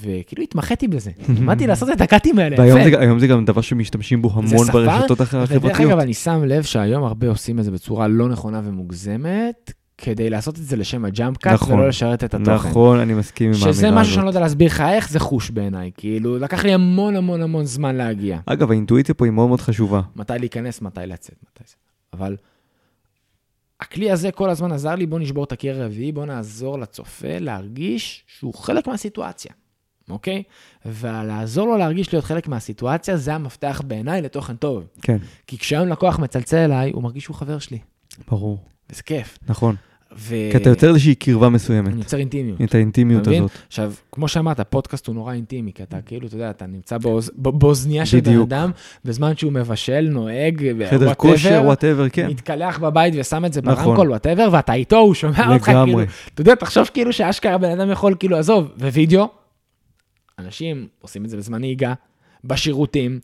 [0.00, 2.56] וכאילו התמחיתי בזה, למדתי לעשות את ה cutים האלה.
[2.58, 3.18] והיום.
[3.18, 5.90] זה, גם דבר שמשתמשים בו המון ברשתות ודרך החברתיות.
[5.90, 10.58] אגב, אני שם לב שהיום הרבה עושים את זה בצורה לא נכונה ומוגזמת, כדי לעשות
[10.58, 11.74] את זה לשם הג'אמפ קאט, נכון.
[11.74, 12.52] ולא לשרת את התוכן.
[12.52, 13.78] נכון, אני מסכים עם האמירה הזאת.
[13.78, 15.90] שזה משהו שאני לא יודע להסביר לך איך, זה חוש בעיניי.
[15.96, 18.38] כאילו, לקח לי המון המון המון זמן להגיע.
[18.46, 20.00] אגב, האינטואיציה פה היא מאוד מאוד חשובה.
[20.16, 21.74] מתי להיכנס, מתי לצאת, מתי זה.
[22.12, 22.36] אבל
[23.80, 28.24] הכלי הזה כל הזמן עזר לי, בוא נשבור את הקיר הרביעי, בוא נעזור לצופה להרגיש
[28.26, 29.52] שהוא חלק מהסיטואציה,
[30.10, 30.42] אוקיי?
[30.86, 34.84] ולעזור לו להרגיש להיות חלק מהסיטואציה, זה המפתח בעיניי לתוכן טוב.
[35.02, 37.78] כן, כי כשהיום לקוח מצלצל אליי, הוא מרגיש שהוא חבר שלי,
[38.28, 38.58] ברור.
[38.90, 39.38] וזה כיף.
[39.48, 39.76] נכון.
[40.18, 40.34] ו...
[40.50, 41.88] כי אתה יוצר איזושהי קרבה מסוימת.
[41.88, 42.62] אני יוצר אינטימיות.
[42.62, 43.26] את האינטימיות?
[43.26, 43.50] הזאת.
[43.66, 47.30] עכשיו, כמו שאמרת, פודקאסט הוא נורא אינטימי, כי אתה כאילו, אתה יודע, אתה נמצא באוז...
[47.36, 48.40] ב- באוזניה של בן.
[48.40, 48.70] אדם,
[49.04, 52.28] בזמן שהוא מבשל, נוהג, חדר כושר, whatever, כן.
[52.28, 53.84] מתקלח בבית ושם את זה נכון.
[53.84, 56.02] ברמקול, whatever, ואתה איתו, הוא שומע אותך, כאילו.
[56.34, 59.28] אתה יודע, תחשוב כאילו שאשכרה בן אדם יכול, כאילו, עזוב, ווידאו,
[60.38, 61.94] אנשים עושים את זה בזמן נהיגה,
[62.44, 63.20] בשירותים,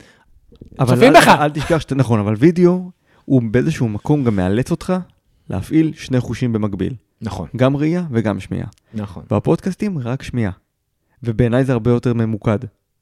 [0.87, 1.29] צופים בך.
[1.29, 2.91] אל תשכח שאתה נכון, אבל וידאו,
[3.25, 4.93] הוא באיזשהו מקום גם מאלץ אותך
[5.53, 6.95] להפעיל שני חושים במקביל.
[7.23, 8.67] נכון, גם ראייה וגם שמיעה.
[8.95, 9.23] נכון.
[9.31, 10.53] והפודקאסטים, רק שמיעה.
[11.23, 12.59] ובעיניי זה הרבה יותר ממוקד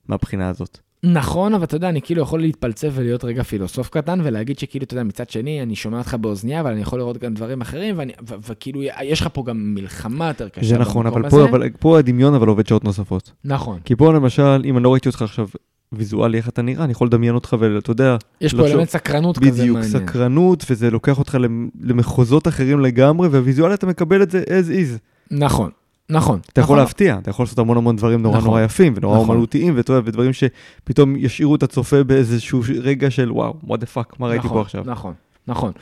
[0.08, 0.78] מהבחינה הזאת.
[1.04, 4.94] נכון, אבל אתה יודע, אני כאילו יכול להתפלצף ולהיות רגע פילוסוף קטן, ולהגיד שכאילו, אתה
[4.94, 8.12] יודע, מצד שני, אני שומע אותך באוזניה, אבל אני יכול לראות גם דברים אחרים, ואני-
[8.28, 11.44] ו- וכאילו, יש לך פה גם מלחמה יותר קשה זה נכון, אבל פה.
[11.48, 13.32] אבל פה הדמיון אבל עובד שעות נוספות.
[13.44, 13.78] נכון.
[13.84, 15.48] כי פה למשל, אם אני לא ראיתי אותך עכשיו
[15.92, 19.38] ויזואלי איך אתה נראה, אני יכול לדמיין אותך ואתה יודע, יש פה לחשוב- אלמנט סקרנות
[19.38, 20.06] כזה בדיוק, מעניין.
[20.06, 24.98] סקרנות, וזה לוקח אותך למ- למחוזות אחרים לגמרי, וויזואלי אתה מקבל את זה as is.
[25.30, 25.70] נכון,
[26.10, 26.40] נכון.
[26.52, 26.78] אתה יכול נכון.
[26.84, 28.48] להפתיע, אתה יכול לעשות המון המון דברים נורא נכון.
[28.48, 29.28] נורא יפים ונורא נכון.
[29.28, 34.16] אומנותיים, ואתה יודע, ודברים שפתאום ישאירו את הצופה באיזשהו רגע של וואו, what the fuck,
[34.18, 34.82] מה ראיתי נכון, פה עכשיו?
[34.86, 35.14] נכון,
[35.48, 35.72] נכון.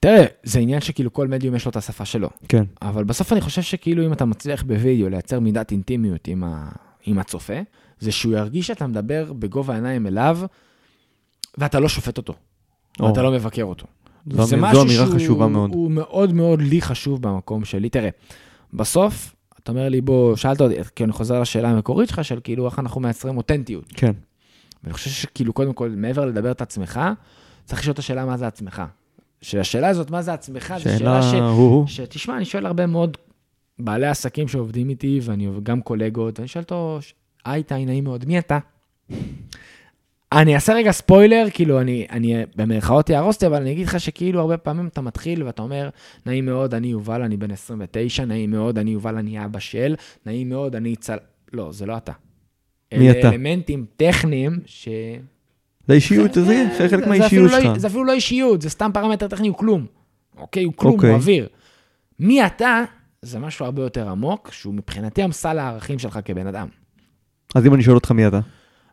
[0.00, 3.40] תראה, זה עניין שכאילו כל מדיום יש לו את השפה שלו, כן, אבל בסוף אני
[3.40, 6.68] חושב שכאילו אם אתה מצליח בווידאו לייצר מידת אינטימיות עם, ה...
[7.06, 7.54] עם הצופה,
[8.00, 10.38] זה שהוא ירגיש שאתה מדבר בגובה העיניים אליו,
[11.58, 12.34] ואתה לא שופט אותו,
[13.00, 13.04] או.
[13.06, 13.86] ואתה לא מבקר אותו.
[14.32, 15.70] זו זה משהו זו אמירה שהוא- חשובה מאוד.
[15.74, 17.88] הוא מאוד מאוד לי חשוב במקום שלי.
[17.90, 18.08] תראה,
[18.74, 22.66] בסוף, אתה אומר לי, בוא, שאלת אותי, כי אני חוזר לשאלה המקורית שלך, של כאילו
[22.66, 23.84] איך אנחנו מייצרים אותנטיות.
[23.96, 24.12] כן,
[24.84, 27.00] ואני חושב שכאילו, קודם כל, מעבר לדבר את עצמך,
[27.64, 28.82] צריך לשאול את השאלה מה זה עצמך.
[29.42, 31.34] שהשאלה הזאת, מה זה עצמך, זו שאלה ש...
[31.34, 33.16] הוא, שתשמע, אני שואל הרבה מאוד
[33.78, 36.98] בעלי עסקים שעובדים איתי, ואני גם קולגות, ואני שואל אותו,
[37.44, 38.58] היי, טי, נעים מאוד, מי אתה?
[40.32, 44.40] אני אעשה רגע ספוילר, כאילו, אני, אני במרכאות יהרוס אותי, אבל אני אגיד לך שכאילו
[44.40, 45.88] הרבה פעמים אתה מתחיל ואתה אומר,
[46.26, 49.94] נעים מאוד, אני יובל, אני בן 29, נעים מאוד, אני יובל, אני אבא של,
[50.26, 51.16] נעים מאוד, אני צל...
[51.52, 52.12] לא, זה לא אתה.
[52.94, 53.28] מי אתה?
[53.28, 54.88] אלמנטים טכניים ש...
[55.88, 57.78] זה אישיות, זה זה זה- חלק זה מהאישיות אפילו לא- שלך.
[57.78, 59.86] זה אפילו לא אישיות, זה סתם פרמטר טכני, הוא כלום.
[60.36, 60.64] אוקיי?
[60.64, 61.10] הוא כלום, אוקיי.
[61.10, 61.48] הוא אוויר.
[62.20, 62.84] מי אתה,
[63.22, 66.68] זה משהו הרבה יותר עמוק, שהוא מבחינתי המסל הערכים שלך כבן אדם.
[67.54, 68.40] אז אם אני שואל אותך מי אתה?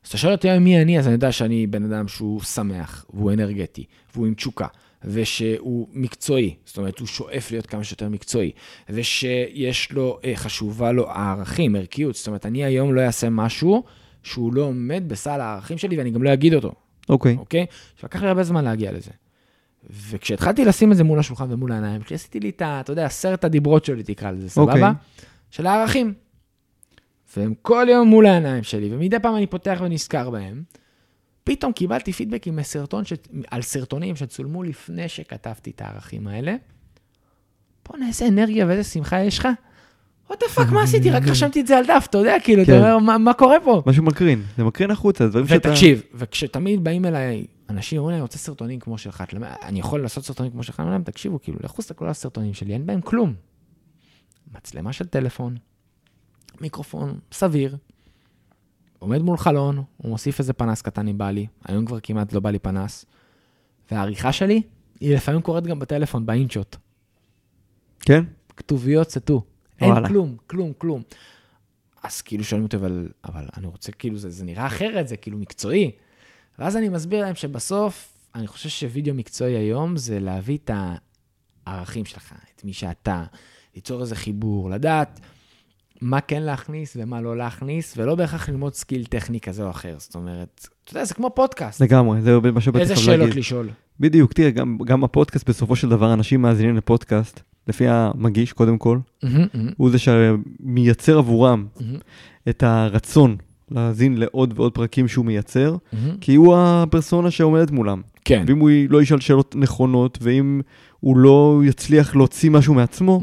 [0.03, 3.31] אז אתה שואל אותי מי אני, אז אני יודע שאני בן אדם שהוא שמח, והוא
[3.31, 4.67] אנרגטי, והוא עם תשוקה,
[5.03, 8.51] ושהוא מקצועי, זאת אומרת, הוא שואף להיות כמה שיותר מקצועי,
[8.89, 13.83] ושיש לו, אה, חשובה לו הערכים, ערכיות, זאת אומרת, אני היום לא אעשה משהו
[14.23, 16.71] שהוא לא עומד בסל הערכים שלי, ואני גם לא אגיד אותו.
[17.09, 17.65] אוקיי, אוקיי?
[18.01, 19.11] שלקח לי הרבה זמן להגיע לזה.
[20.09, 22.79] וכשהתחלתי לשים את זה מול השולחן ומול העיניים, כשעשיתי לי את ה...
[22.79, 24.71] אתה יודע, עשרת הדיברות שלי, תקרא לזה, סבבה?
[24.71, 24.89] אוקיי.
[25.51, 26.13] של הערכים.
[27.37, 30.63] והם כל יום מול העיניים שלי, ומדי פעם אני פותח ונזכר בהם.
[31.43, 33.13] פתאום קיבלתי פידבקים מסרטון ש...
[33.51, 36.55] על סרטונים שצולמו לפני שכתבתי את הערכים האלה.
[37.89, 39.47] בוא'נה, איזה אנרגיה ואיזה שמחה יש לך.
[40.29, 41.11] what the fuck, מה עשיתי?
[41.11, 42.77] רק רשמתי את זה על דף, אתה יודע, כאילו, אתה כן.
[42.77, 43.83] אומר, "מה- מה קורה פה?
[43.85, 45.69] משהו מקרין, זה מקרין החוצה, דברים שאתה...
[45.69, 49.23] ותקשיב, וכשתמיד באים אליי אנשים, אומרים לי, אני רוצה סרטונים כמו שלך,
[49.63, 50.79] אני יכול לעשות סרטונים כמו שלך?
[50.79, 53.33] אני אומר להם, תקשיבו, כאילו, לכו תסתכלו על הסרטונים שלי, אין בהם כלום.
[54.55, 55.57] מצלמה של טלפון,
[56.61, 57.77] מיקרופון סביר,
[58.99, 62.39] עומד מול חלון, הוא מוסיף איזה פנס קטן אם בא לי, היום כבר כמעט לא
[62.39, 63.05] בא לי פנס,
[63.91, 64.61] והעריכה שלי,
[64.99, 66.75] היא לפעמים קורית גם בטלפון, ב InShot.
[67.99, 68.23] כן?
[68.57, 69.43] כתוביות סטו.
[69.81, 70.07] אין וואלה.
[70.07, 71.01] כלום, כלום, כלום.
[72.03, 75.37] אז כאילו שואלים אותי, אבל, אבל אני רוצה, כאילו, זה, זה נראה אחרת, זה כאילו
[75.37, 75.91] מקצועי.
[76.59, 80.71] ואז אני מסביר להם שבסוף, אני חושב שווידאו מקצועי היום זה להביא את
[81.65, 83.23] הערכים שלך, את מי שאתה,
[83.75, 85.19] ליצור איזה חיבור, לדעת
[86.01, 89.95] מה כן להכניס ומה לא להכניס, ולא בהכרח ללמוד skill טכני כזה או אחר.
[89.97, 91.81] זאת אומרת, אתה יודע, זה כמו פודקאסט.
[91.81, 93.35] לגמרי, זה מה שבטח איזה שאלות.
[93.35, 93.69] לשאול?
[93.99, 98.97] בדיוק, תראה, גם, גם הפודקאסט בסופו של דבר, אנשים מאזינים לפודקאסט, לפי המגיש קודם כל,
[99.23, 101.97] מהמם, מהמם, הוא זה שמייצר עבורם מהמם,
[102.49, 103.35] את הרצון
[103.71, 105.75] להאזין לעוד ועוד פרקים שהוא מייצר.
[106.21, 108.01] כי הוא הפרסונה שעומדת מולם.
[108.25, 108.43] כן.
[108.47, 110.61] ואם הוא לא ישאל שאלות נכונות, ואם
[110.99, 113.21] הוא לא יצליח להוציא משהו מעצמו.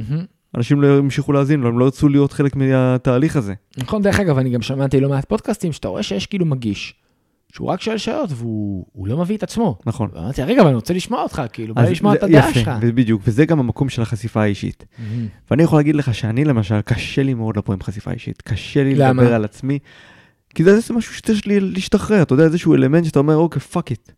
[0.57, 3.55] אנשים לא ימשיכו להאזין לו, הם לא ירצו להיות חלק מהתהליך הזה.
[3.77, 6.95] נכון, דרך אגב, אני גם שמעתי לא מעט פודקאסטים, שאתה רואה שיש כאילו מגיש.
[7.53, 9.79] שהוא רק שואל שאלות והוא הוא לא מביא את עצמו.
[9.87, 10.09] נכון.
[10.13, 12.71] ואמרתי, רגע, אבל אני רוצה לשמוע אותך, כאילו, בא לשמוע את הדעה יפה, שלך.
[12.81, 14.85] בדיוק, וזה גם המקום של החשיפה האישית.
[15.51, 18.43] ואני יכול להגיד לך שאני למשל, קשה לי מאוד לבוא עם חשיפה אישית.
[18.43, 19.23] קשה לי למה?
[19.23, 19.79] לדבר על עצמי.
[20.55, 24.13] כי זה משהו שצריך לי להשתחרר, אתה יודע, איזשהו אלמנט שאתה אומר, אוקיי, fuck it.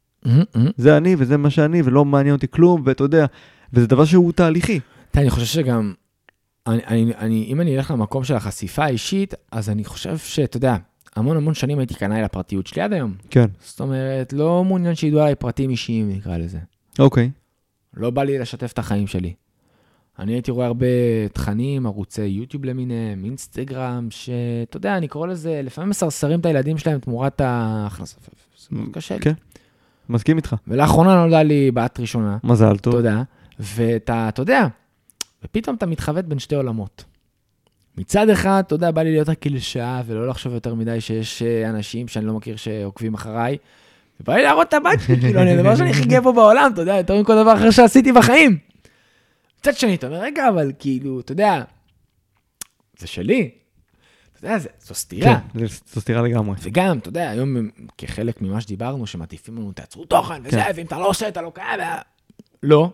[0.76, 3.26] זה אני וזה מה שאני, ולא מעניין אותי כלום, ואתה יודע,
[3.72, 4.80] וזה דבר שהוא תהליכי.
[5.16, 5.92] אני חושב שגם,
[6.66, 10.76] אני, אני, אני, אם אני אלך למקום של החשיפה האישית, אז אני חושב שאתה יודע,
[11.16, 13.14] המון המון שנים הייתי קנאי לפרטיות שלי עד היום.
[13.30, 16.58] כן, זאת אומרת, לא מעוניין שידעו עליי פרטים אישיים, נקרא לזה.
[16.98, 17.30] אוקיי.
[17.96, 19.34] לא בא לי לשתף את החיים שלי.
[20.18, 20.86] אני הייתי רואה הרבה
[21.32, 26.98] תכנים, ערוצי יוטיוב למיניהם, אינסטגרם, שאתה יודע, אני קורא לזה, לפעמים מסרסרים את הילדים שלהם
[26.98, 28.16] תמורת ההכנסה.
[28.60, 29.20] זה מאוד קשה לי.
[29.20, 29.32] כן.
[30.08, 30.54] מסכים איתך.
[30.68, 32.94] ולאחרונה נולדה לי בת ראשונה, מזל טוב.
[32.94, 33.22] תודה,
[33.60, 34.66] ואתה, אתה יודע,
[35.44, 37.04] ופתאום אתה מתחבט בין שתי עולמות.
[37.98, 42.08] מצד אחד, אתה יודע, בא לי להיות הקלישאה ולא לחשוב יותר מדי שיש אה, אנשים
[42.08, 43.56] שאני לא מכיר שעוקבים אחריי.
[44.20, 46.82] ובא לי להראות את הבת שלי, כאילו, אני הדבר שאני הכי גאה בו בעולם, אתה
[46.82, 48.58] יודע, יותר מכל דבר אחר שעשיתי בחיים.
[49.60, 51.62] מצד שני, אתה אומר, רגע, אבל כאילו, אתה יודע,
[52.98, 53.50] זה שלי.
[54.38, 55.40] אתה יודע, זה- זו סתירה.
[55.54, 56.54] כן, זו סתירה לגמרי.
[56.62, 57.56] וגם, אתה יודע, היום
[57.98, 60.70] כחלק ממה שדיברנו, שמטיפים לנו, תעצרו תוכן וזה, כן.
[60.76, 61.80] ואם אתה לא עושה, אתה לא קיים.
[62.62, 62.90] לא.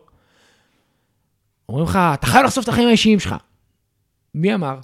[1.71, 3.35] אומרים לך, אתה חייב לחשוף את החיים האישיים שלך.
[4.35, 4.79] מי אמר?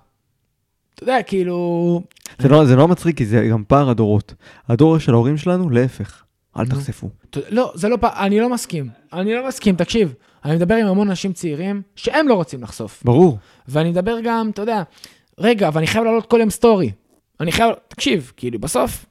[0.94, 2.02] אתה יודע, כאילו...
[2.38, 4.34] זה לא- זה לא מצחיק, כי זה גם פער הדורות.
[4.68, 6.22] הדור של ההורים שלנו, להפך.
[6.58, 6.66] אל.
[6.66, 7.10] תחשפו.
[7.50, 8.88] לא, זה לא פעם, אני לא מסכים.
[9.12, 10.14] אני לא מסכים, תקשיב.
[10.44, 13.02] אני מדבר עם המון אנשים צעירים שהם לא רוצים לחשוף.
[13.04, 13.38] ברור.
[13.68, 14.82] ואני מדבר גם, אתה יודע,
[15.38, 16.90] רגע, אבל אני חייב לעלות כל יום סטורי.
[17.40, 19.06] אני חייב, תקשיב, כאילו, בסוף,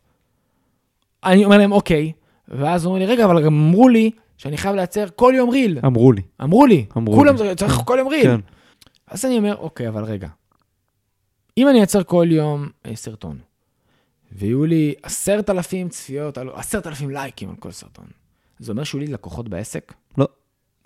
[1.23, 2.11] אני אומר להם, אוקיי,
[2.47, 5.79] ואז אומרים לי, רגע, אבל גם אמרו לי שאני חייב לייצר כל יום ריל.
[5.85, 6.21] אמרו לי.
[6.43, 7.55] אמרו לי, אמרו כולם לי.
[7.55, 8.23] צריך כל יום ריל.
[8.23, 8.39] כן.
[9.07, 10.27] אז אני אומר, אוקיי, אבל רגע,
[11.57, 13.37] אם אני אייצר כל יום אה, סרטון,
[14.31, 18.05] ויהיו לי עשרת אלפים צפיות, עשרת אלפים לייקים על כל סרטון,
[18.59, 19.93] זה אומר שיהיו לי לקוחות בעסק?
[20.17, 20.27] לא.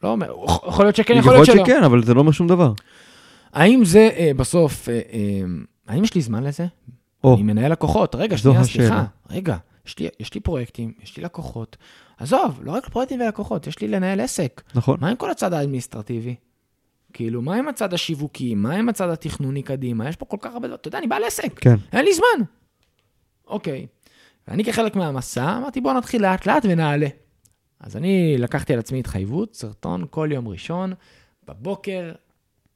[0.04, 0.34] לא אומר,
[0.68, 1.64] יכול להיות שכן, יכול להיות שלא.
[1.64, 2.74] שכן, אבל זה לא אומר שום דבר.
[3.54, 5.42] האם זה אה, בסוף, אה, אה,
[5.88, 6.66] האם יש לי זמן לזה?
[7.24, 8.16] או, אני מנהל לקוחות.
[8.16, 8.64] רגע, שנייה.
[8.64, 9.06] סליחה.
[9.30, 9.58] רגע,
[9.90, 11.78] יש לי, יש לי פרויקטים, יש לי לקוחות.
[12.18, 14.62] עזוב, לא רק פרויקטים ולקוחות, יש לי לנהל עסק.
[14.76, 14.98] נכון.
[15.02, 16.36] מה עם כל הצד האדמיניסטרטיבי?
[17.14, 18.56] כאילו, מה עם הצד השיווקי?
[18.56, 20.10] מה עם הצד התכנוני קדימה?
[20.10, 20.80] יש פה כל כך הרבה דברים.
[20.82, 21.76] אתה יודע, אני בעל עסק, כן.
[21.94, 22.46] אין לי זמן.
[23.48, 23.88] אוקיי.
[24.48, 27.08] ואני כחלק מהמסע, אמרתי, בואו נתחיל לאט-לאט ונעלה.
[27.80, 30.94] אז אני לקחתי על עצמי התחייבות, סרטון כל יום ראשון,
[31.48, 32.12] בבוקר,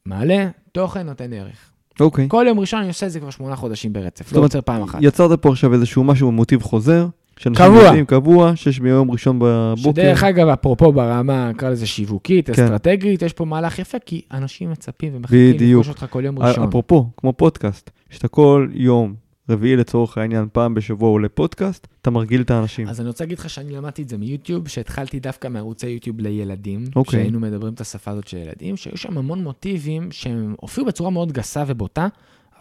[0.06, 1.72] מעלה, תוכן, נותן ערך.
[1.99, 2.25] אוקיי.
[2.29, 4.99] כל יום ראשון אני עושה את זה כבר שמונה חודשים ברצף, לא עוצר פעם אחת.
[5.01, 7.08] יצרת פה עכשיו איזשהו משהו מוטיב חוזר.
[7.38, 7.84] שאנשים קבוע.
[7.84, 10.01] יודעים, קבוע, שיש ביום ראשון בבוקר.
[10.01, 12.63] שדרך אגב, אפרופו ברמה, נקרא לזה שיווקית, כן.
[12.63, 15.56] אסטרטגית, יש פה מהלך יפה, כי אנשים מצפים ומחכים.
[15.56, 16.67] לפגוש אותך כל יום ראשון.
[16.67, 19.13] אפרופו, כמו פודקאסט, שאתה כל יום
[19.49, 22.88] רביעי לצורך העניין, פעם בשבוע עולה פודקאסט, אתה מרגיל את האנשים.
[22.88, 26.86] אז אני רוצה להגיד לך שאני למדתי את זה מיוטיוב, שהתחלתי דווקא מערוצי יוטיוב לילדים,
[26.95, 27.19] אוקיי.
[27.19, 31.32] שהיינו מדברים את השפה הזאת של ילדים, שהיו שם המון מוטיבים שהם הופיעו בצורה מאוד
[31.32, 32.08] גסה ובוטה,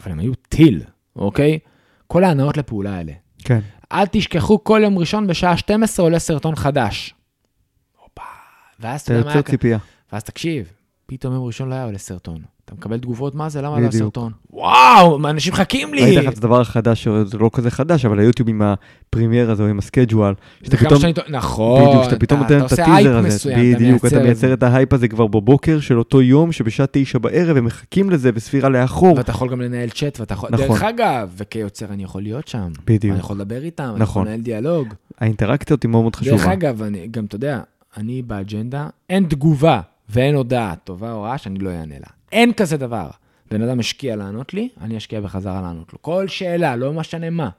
[0.01, 0.83] אבל הם היו טיל,
[1.15, 1.59] אוקיי?
[2.07, 3.13] כל ההנאות לפעולה האלה.
[3.43, 3.59] כן.
[3.91, 7.13] אל תשכחו, כל יום ראשון בשעה 12 עולה סרטון חדש.
[8.01, 8.21] הופה.
[8.79, 9.43] ואז אתה אתה יודע מה היה...
[9.43, 9.77] ציפייה.
[10.11, 10.71] ואז תקשיב,
[11.05, 12.41] פתאום יום ראשון לא היה עולה סרטון.
[12.73, 13.87] אתה מקבל תגובות, מה זה, למה לא.
[13.87, 14.31] הסרטון?
[14.53, 16.03] וואו, אנשים מחכים לי.
[16.03, 19.69] ראיתי לך את הדבר החדש, זה לא כזה חדש, אבל היוטיוב עם ה premiere הזה,
[19.69, 20.33] עם ה schedule,
[20.63, 21.01] שאתה פתאום.
[21.29, 24.23] נכון, בדיוק, שאתה פתאום אתה נותן את ה teaser הזה, מסוים, בדיוק, אתה.
[24.23, 28.31] מייצר את ההייפ הזה כבר בבוקר של אותו יום, שבשעה תשע בערב הם מחכים לזה
[28.31, 29.17] בספירה לאחור.
[29.17, 30.49] ואתה יכול גם לנהל צ'אט, ואתה יכול...
[30.51, 30.67] נכון.
[30.67, 32.71] דרך אגב, וכיוצר אני יכול להיות שם.
[32.85, 33.11] בדיוק.
[33.11, 34.27] אני יכול לדבר איתם, אני יכול נכון.
[34.27, 34.87] לנהל דיאלוג.
[35.19, 36.53] האינטראקציות היא מאוד מאוד דרך חשובה.
[36.53, 37.59] אגב, אני, גם, אתה יודע,
[37.97, 42.07] אני באג'נדה, אין תגובה ואין הודעה טובה או רעה שאני לא אענה לה.
[42.33, 43.09] אין כזה דבר.
[43.51, 46.01] בן אדם השקיע לענות לי, אני אשקיע בחזרה לענות לו.
[46.01, 47.49] כל שאלה, לא משנה מה.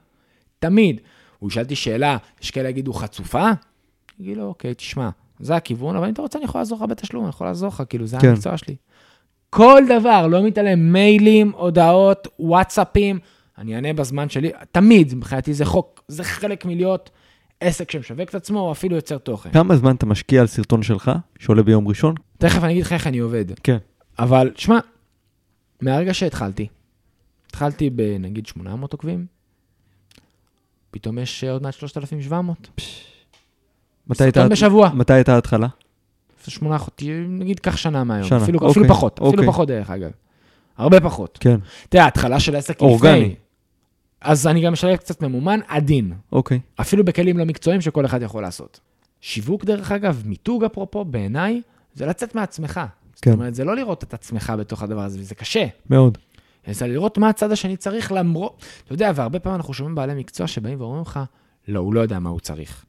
[0.59, 1.01] תמיד.
[1.39, 3.43] הוא ישאל אותי שאלה, יש כאלה יגידו חצופה?
[3.43, 3.55] אני
[4.21, 5.09] אגיד לו, אוקיי, תשמע,
[5.39, 7.83] זה הכיוון, אבל אם אתה רוצה, אני יכול לעזור לך בתשלום, אני יכול לעזור לך,
[7.89, 8.27] כאילו, זה כן.
[8.27, 8.75] המקצוע שלי.
[9.49, 13.19] כל דבר, לא מתעלם, מיילים, הודעות, וואטסאפים,
[13.57, 17.09] אני אענה בזמן שלי, תמיד, מבחינתי זה חוק, זה חלק מלהיות
[17.59, 19.51] עסק שמשווק את עצמו, או אפילו יוצר תוכן.
[19.51, 22.15] כמה זמן אתה משקיע על סרטון שלך, שעולה ביום ראשון?
[22.37, 23.45] תכף אני אגיד לך איך אני עובד.
[23.63, 23.77] כן.
[24.19, 24.79] אבל, שמע,
[25.81, 26.67] מהרגע שהתחלתי,
[27.47, 29.25] התחלתי בנגיד 800 עוקבים,
[30.91, 32.67] פתאום יש אה, עוד מעט 3,700.
[34.07, 34.89] מתי הייתה בשבוע.
[34.93, 35.67] מתי הייתה ההתחלה?
[36.47, 38.27] שמונה חודשים, נגיד, קח שנה מהיום.
[38.27, 39.29] שנה, אפילו, אוקיי, אפילו פחות, אוקיי.
[39.29, 40.11] אפילו פחות דרך אגב.
[40.77, 41.37] הרבה פחות.
[41.41, 43.35] כן, תראה, ההתחלה של העסק היא אורגני.
[44.21, 46.13] אז אני גם משלם קצת ממומן עדין.
[46.31, 46.59] אוקיי.
[46.81, 48.79] אפילו בכלים לא מקצועיים שכל אחד יכול לעשות.
[49.21, 51.61] שיווק, דרך אגב, מיתוג אפרופו, בעיניי,
[51.93, 52.81] זה לצאת מעצמך.
[53.15, 53.31] זאת כן.
[53.31, 55.65] אומרת, זה לא לראות את עצמך בתוך הדבר הזה, וזה קשה.
[55.89, 56.17] מאוד.
[56.71, 60.47] זה לראות מה הצד השני צריך למרות, אתה יודע, והרבה פעמים אנחנו שומעים בעלי מקצוע
[60.47, 61.19] שבאים ואומרים לך,
[61.67, 62.85] לא, הוא לא יודע מה הוא צריך.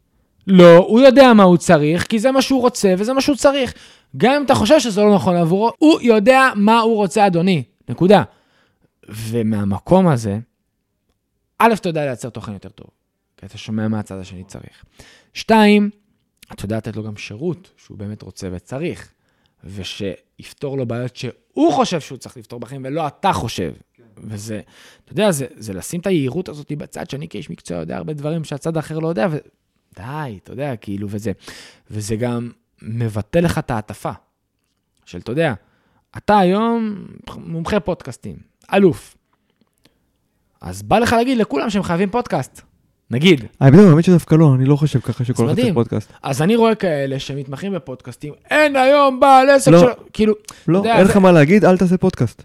[0.46, 3.74] לא, הוא יודע מה הוא צריך, כי זה מה שהוא רוצה וזה מה שהוא צריך.
[4.16, 7.62] גם אם אתה חושב שזה לא נכון עבורו, הוא יודע מה הוא רוצה, אדוני.
[7.88, 8.22] נקודה.
[9.08, 10.38] ומהמקום הזה,
[11.58, 12.86] א', אתה יודע לייצר תוכן יותר טוב,
[13.36, 14.84] כי אתה שומע מה הצד השני צריך.
[15.34, 15.90] שתיים,
[16.52, 19.12] אתה יודע לתת לו גם שירות שהוא באמת רוצה וצריך,
[19.64, 23.72] ושיפתור לו בעיות שהוא חושב שהוא צריך לפתור בחיים, ולא אתה חושב.
[23.94, 24.02] כן.
[24.16, 24.60] וזה,
[25.04, 28.44] אתה יודע, זה, זה לשים את היהירות הזאת בצד, שאני כאיש מקצוע יודע הרבה דברים
[28.44, 31.32] שהצד האחר לא יודע, ודי, אתה יודע, כאילו, וזה,
[31.90, 32.50] וזה גם
[32.82, 34.12] מבטל לך את ההטפה
[35.04, 35.54] של, אתה יודע,
[36.16, 38.36] אתה היום מומחה פודקאסטים,
[38.74, 39.16] אלוף.
[40.60, 42.62] אז בא לך להגיד לכולם שהם חייבים פודקאסט.
[43.10, 43.44] נגיד.
[43.60, 46.12] האמת שדווקא לא, אני לא חושב ככה שכל אחד צריך פודקאסט.
[46.22, 49.86] אז אני רואה כאלה שמתמחים בפודקאסטים, אין היום בעל עסק לא, של...
[50.12, 50.34] כאילו...
[50.68, 52.42] לא, אין לך מה להגיד, אל תעשה פודקאסט.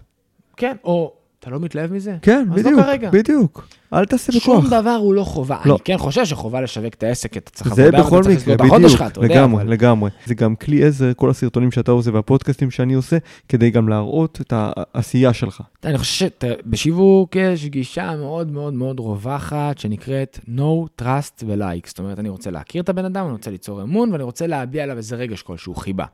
[0.56, 2.16] כן, או אתה לא מתלהב מזה?
[2.22, 3.68] כן, בדיוק, לא בדיוק.
[3.92, 4.44] אל תעשה בכוח.
[4.44, 5.58] שום דבר הוא לא חובה.
[5.64, 5.72] לא.
[5.72, 8.92] אני כן חושב שחובה לשווק את העסק, אתה צריך עבודה, ואתה צריך לסגור את החודש
[8.92, 9.34] שלך, אתה יודע.
[9.34, 9.72] לגמרי, אבל...
[9.72, 10.10] לגמרי.
[10.26, 13.16] זה גם כלי עזר, כל הסרטונים שאתה עושה והפודקאסטים שאני עושה,
[13.48, 15.62] כדי גם להראות את העשייה שלך.
[15.84, 21.86] אני חושב שבשיווק יש גישה מאוד מאוד מאוד רווחת, שנקראת No, Trust ו-Like.
[21.86, 24.82] זאת אומרת, אני רוצה להכיר את הבן אדם, אני רוצה ליצור אמון, ואני רוצה להביע
[24.82, 26.04] עליו איזה רגש כלשהו, חיבה.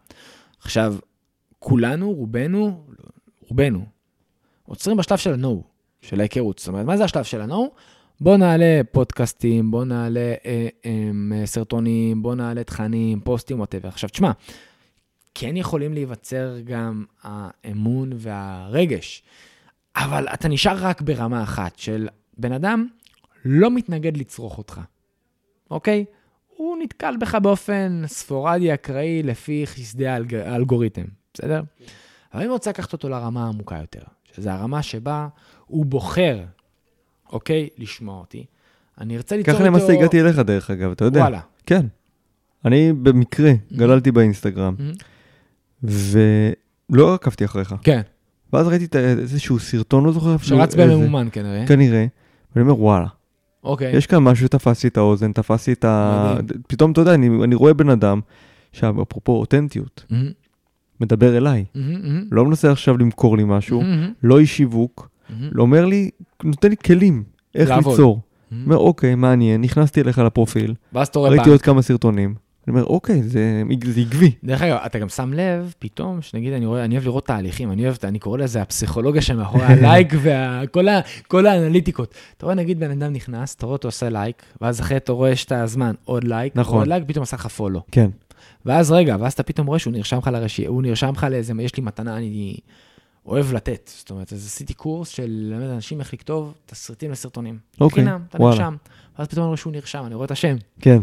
[0.63, 0.95] עכשיו,
[1.59, 2.81] כולנו, רובנו,
[3.49, 3.98] רובנו,
[4.69, 5.63] עוצרים בשלב של ה-No,
[6.01, 6.59] של ההיכרות.
[6.59, 7.69] זאת אומרת, מה זה השלב של ה-No?
[8.21, 13.89] בוא נעלה פודקאסטים, בוא נעלה אה, אה, סרטונים, בוא נעלה תכנים, פוסטים, וואטאבר.
[13.89, 14.31] עכשיו, תשמע,
[15.35, 19.23] כן יכולים להיווצר גם האמון והרגש,
[19.97, 22.87] אבל אתה נשאר רק ברמה אחת של בן אדם
[23.45, 24.81] לא מתנגד לצרוך אותך,
[25.71, 26.05] אוקיי?
[26.57, 31.05] הוא נתקל בך באופן ספורדי, אקראי, לפי חסדי האלגוריתם,
[31.35, 31.63] בסדר?
[32.35, 34.18] אבל אני רוצה לקחת אותו לרמה העמוקה יותר.
[34.37, 35.29] שזה הרמה שבה
[35.67, 36.39] הוא בוחר,
[37.33, 38.45] אוקיי, לשמוע אותי.
[39.01, 39.59] אני ארצה ליצור איתו...
[39.59, 41.21] ככה למעשה הגעתי אליך, דרך אגב, אתה יודע.
[41.21, 41.41] וואלה.
[41.67, 41.87] כן.
[42.65, 43.77] אני במקרה mm-hmm.
[43.77, 45.89] גללתי באינסטגרם, mm-hmm.
[46.91, 47.75] ולא עקבתי אחריך.
[47.83, 48.01] כן.
[48.53, 51.67] ואז ראיתי איזשהו סרטון, לא זוכר אפילו שרץ בממומן כנראה.
[51.67, 52.07] כנראה.
[52.57, 53.07] ואני אומר, וואלה.
[53.65, 53.97] אוקיי.
[53.97, 56.35] יש כאן משהו שתפס לי את האוזן, תפס לי את ה...
[56.67, 58.21] פתאום, אתה יודע, אני, אני רואה בן אדם,
[58.71, 60.15] עכשיו, אפרופו אותנטיות, mm-hmm.
[61.01, 61.65] מדבר אליי.
[61.65, 62.29] Mm-hmm, mm-hmm.
[62.31, 64.13] לא מנסה עכשיו למכור לי משהו, mm-hmm.
[64.23, 65.33] לא איש שיווק, mm-hmm.
[65.53, 66.11] לא אומר לי,
[66.45, 67.23] נותן לי כלים
[67.55, 67.93] איך לעבוד.
[67.93, 68.21] ליצור.
[68.21, 68.55] Mm-hmm.
[68.65, 70.75] אומר, אוקיי, מעניין, נכנסתי אליך לפרופיל,
[71.17, 72.35] ראיתי עוד כמה סרטונים.
[72.69, 74.33] אני אומר, אוקיי, זה, זה עקבי.
[74.45, 77.85] דרך אגב, אתה גם שם לב, פתאום, שנגיד, אני רואה, אני אוהב לראות תהליכים, אני
[77.85, 82.15] אוהב, אני קורא לזה הפסיכולוגיה שמאחורי הלייק וכל האנליטיקות.
[82.37, 85.37] אתה רואה, נגיד, בן אדם נכנס, אתה רואה אותו עושה לייק, ואז אחרי אתה רואה
[85.37, 86.79] שאתה הזמן, עוד לייק, נכון.
[86.79, 87.83] עוד לייק, פתאום עשה לך follow.
[87.93, 88.11] כן.
[88.69, 91.77] ואז רגע, ואז אתה פתאום רואה שהוא נרשם לך לרשי, הוא נרשם לך לאיזה, יש
[91.77, 92.57] לי מתנה, אני
[93.27, 93.91] אוהב לתת.
[93.97, 97.59] זאת אומרת, אז עשיתי קורס של ללמד אנשים איך לכתוב תסריטים לסרטונים.
[97.81, 98.57] אוקיי, בחינם, אתה וואלה.
[98.57, 98.77] נרשם.
[99.19, 100.57] ואז פתאום אני רואה שהוא נרשם, אני רואה את השם.
[100.81, 100.99] כן.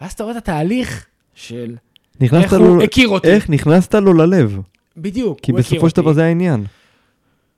[0.00, 1.76] ואז אתה רואה את התהליך של
[2.20, 3.28] איך לו, הוא הכיר אותי.
[3.28, 4.60] איך נכנסת לו ללב.
[4.96, 6.64] בדיוק, כי בסופו של דבר זה העניין.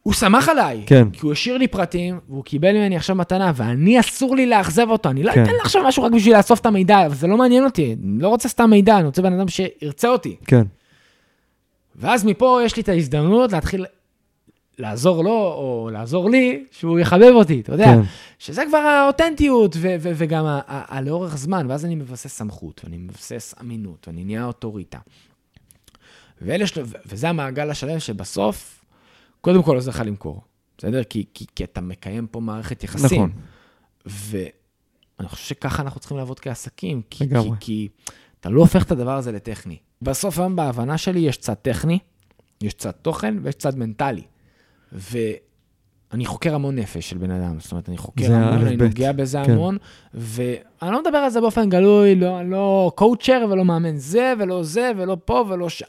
[0.08, 1.10] הוא שמח עליי, כן.
[1.10, 5.08] כי הוא השאיר לי פרטים, והוא קיבל ממני עכשיו מתנה, ואני אסור לי לאכזב אותו,
[5.08, 5.42] אני לא כן.
[5.42, 8.22] אתן לך עכשיו משהו רק בשביל לאסוף את המידע, אבל זה לא מעניין אותי, אני
[8.22, 10.36] לא רוצה סתם מידע, אני רוצה בן אדם שירצה אותי.
[10.46, 10.62] כן.
[11.96, 13.86] ואז מפה יש לי את ההזדמנות להתחיל
[14.78, 18.00] לעזור לו, או לעזור לי, שהוא יחבב אותי, אתה יודע, כן.
[18.38, 24.08] שזה כבר האותנטיות, ו- ו- וגם הלאורך זמן, ואז אני מבסס סמכות, ואני מבסס אמינות,
[24.08, 24.98] ואני נהיה אוטוריטה.
[26.42, 26.64] ואלה,
[27.06, 28.77] וזה המעגל השלם שבסוף,
[29.40, 30.42] קודם כל עוזר לך למכור,
[30.78, 31.04] בסדר?
[31.04, 33.22] כי, כי, כי אתה מקיים פה מערכת יחסים.
[33.22, 33.30] נכון.
[34.06, 37.02] ואני חושב שככה אנחנו צריכים לעבוד כעסקים.
[37.10, 37.50] כי, לגמרי.
[37.50, 37.88] כי, כי
[38.40, 39.78] אתה לא הופך את הדבר הזה לטכני.
[40.02, 41.98] בסוף היום בהבנה שלי יש צד טכני,
[42.62, 44.22] יש צד תוכן ויש צד מנטלי.
[44.92, 49.38] ואני חוקר המון נפש של בן אדם, זאת אומרת, אני חוקר המון, אני נוגע בזה
[49.44, 49.52] כן.
[49.52, 49.76] המון,
[50.14, 54.92] ואני לא מדבר על זה באופן גלוי, לא, לא קואוצ'ר ולא מאמן זה ולא זה
[54.96, 55.86] ולא פה ולא שם.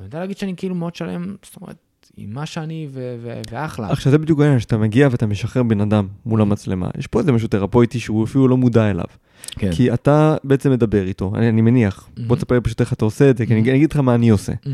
[0.00, 1.76] אני יודע להגיד שאני כאילו מאוד שלם, זאת אומרת,
[2.16, 3.90] עם מה שאני ו- ו- ואחלה.
[3.90, 6.88] עכשיו זה בדיוק העניין, שאתה מגיע ואתה משחרר בן אדם מול המצלמה.
[6.98, 9.04] יש פה איזה משהו תרפויטי שהוא אפילו לא מודע אליו.
[9.50, 9.72] כן.
[9.72, 12.08] כי אתה בעצם מדבר איתו, אני, אני מניח.
[12.08, 12.22] Mm-hmm.
[12.26, 13.46] בוא תספר פשוט איך אתה עושה את זה, mm-hmm.
[13.46, 14.52] כי אני אגיד לך מה אני עושה.
[14.52, 14.68] Mm-hmm.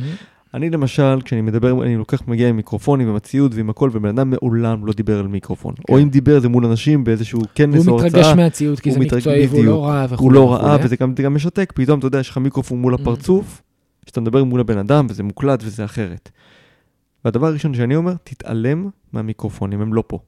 [0.54, 4.30] אני למשל, כשאני מדבר, אני לוקח, מגיע עם מיקרופונים ועם הציוד ועם הכל, ובן אדם
[4.30, 5.74] מעולם לא דיבר על מיקרופון.
[5.74, 5.92] כן.
[5.92, 7.92] או אם דיבר זה מול אנשים באיזשהו כנס או הרצאה.
[7.92, 10.24] הוא מתרגש מהציוד, כי זה מקצועי והוא לא ראה וכו'.
[10.24, 13.62] הוא לא ראה, וזה גם, גם משתק, פתאום אתה יודע, יש לך מיקרופון מול הפרצוף,
[14.06, 16.30] שאתה מדבר מול הבן אדם, וזה מוקלט וזה אחרת.
[17.24, 20.18] והדבר הראשון שאני אומר, תתעלם מהמיקרופונים, הם לא פה.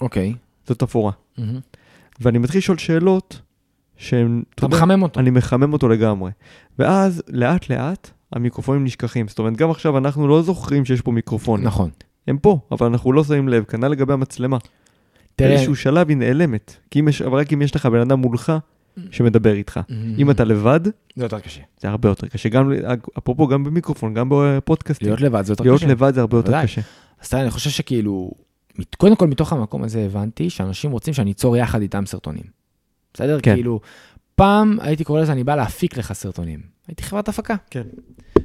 [0.00, 0.32] אוקיי.
[0.32, 0.68] Okay.
[0.68, 1.12] זאת תפאורה.
[1.38, 1.42] Mm-hmm.
[2.20, 3.40] ואני מתחיל לשאול שאלות
[3.96, 4.42] שהן...
[4.54, 5.20] אתה מחמם אותו.
[5.20, 6.30] אני מחמם אותו לגמרי.
[6.78, 9.28] ואז, לאט לאט, המיקרופונים נשכחים.
[9.28, 11.66] זאת אומרת, גם עכשיו אנחנו לא זוכרים שיש פה מיקרופונים.
[11.66, 11.90] נכון.
[12.26, 14.58] הם פה, אבל אנחנו לא שמים לב, כנ"ל לגבי המצלמה.
[15.36, 15.50] תראה...
[15.50, 16.76] באיזשהו שלב היא נעלמת.
[16.90, 18.52] כי אם יש, אבל רק אם יש לך בן אדם מולך,
[19.10, 19.80] שמדבר איתך.
[20.18, 20.80] אם אתה לבד,
[21.16, 21.60] זה יותר קשה.
[21.80, 22.48] זה הרבה יותר קשה.
[22.48, 22.72] גם,
[23.18, 25.08] אפרופו, גם במיקרופון, גם בפודקאסטים.
[25.08, 25.86] להיות לבד זה יותר להיות קשה.
[25.88, 26.62] לבד זה הרבה יותר.
[26.62, 26.80] קשה.
[27.20, 28.30] אז אני חושב שכאילו,
[28.96, 32.44] קודם כל מתוך המקום הזה הבנתי שאנשים רוצים שאני אצור יחד איתם סרטונים.
[33.14, 33.40] בסדר?
[33.40, 33.54] כן.
[33.54, 33.80] כאילו,
[34.34, 36.60] פעם הייתי קורא לזה, אני בא להפיק לך סרטונים.
[36.88, 37.54] הייתי חברת הפקה.
[37.70, 37.82] כן.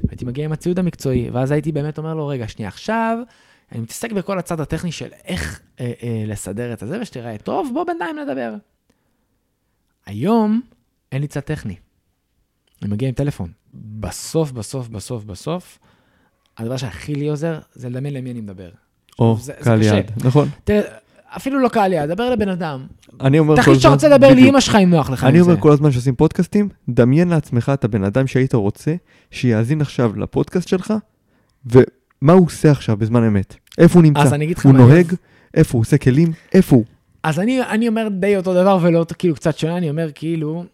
[0.08, 3.18] הייתי מגיע עם הציוד המקצועי, ואז הייתי באמת אומר לו, רגע, שנייה, עכשיו,
[3.72, 7.84] אני מתעסק בכל הצד הטכני של איך אה, אה, לסדר את הזה ושתראה טוב, בוא
[7.84, 8.54] בינתיים נדבר.
[10.08, 10.60] היום
[11.12, 11.74] אין לי צד טכני.
[12.82, 13.50] אני מגיע עם טלפון.
[13.74, 15.78] בסוף, בסוף, בסוף, בסוף,
[16.58, 18.68] הדבר שהכי לי עוזר זה לדמיין למי אני מדבר.
[19.18, 19.94] או, זה- זה קהל קשה.
[19.94, 20.48] יעד, נכון.
[20.64, 20.80] תראה,
[21.36, 22.86] אפילו לא קהל יעד, דבר לבן אדם.
[23.20, 24.44] אני אומר כל תחליט שאתה הזמן, רוצה לדבר.
[24.46, 25.44] לאמא שלך אם נוח לך אני זה.
[25.50, 28.94] אומר כל הזמן שעושים פודקאסטים, דמיין לעצמך את הבן אדם שהיית רוצה,
[29.30, 30.94] שיאזין עכשיו לפודקאסט שלך,
[31.66, 33.54] ומה הוא עושה עכשיו בזמן אמת.
[33.78, 34.36] איפה הוא נמצא?
[34.64, 35.14] הוא נוהג?
[35.54, 36.32] איפה הוא עושה כלים?
[36.54, 36.84] איפה הוא?
[37.22, 40.64] אז אני, אני אומר די אותו דבר ולא כאילו קצת שונה, אני אומר כאילו,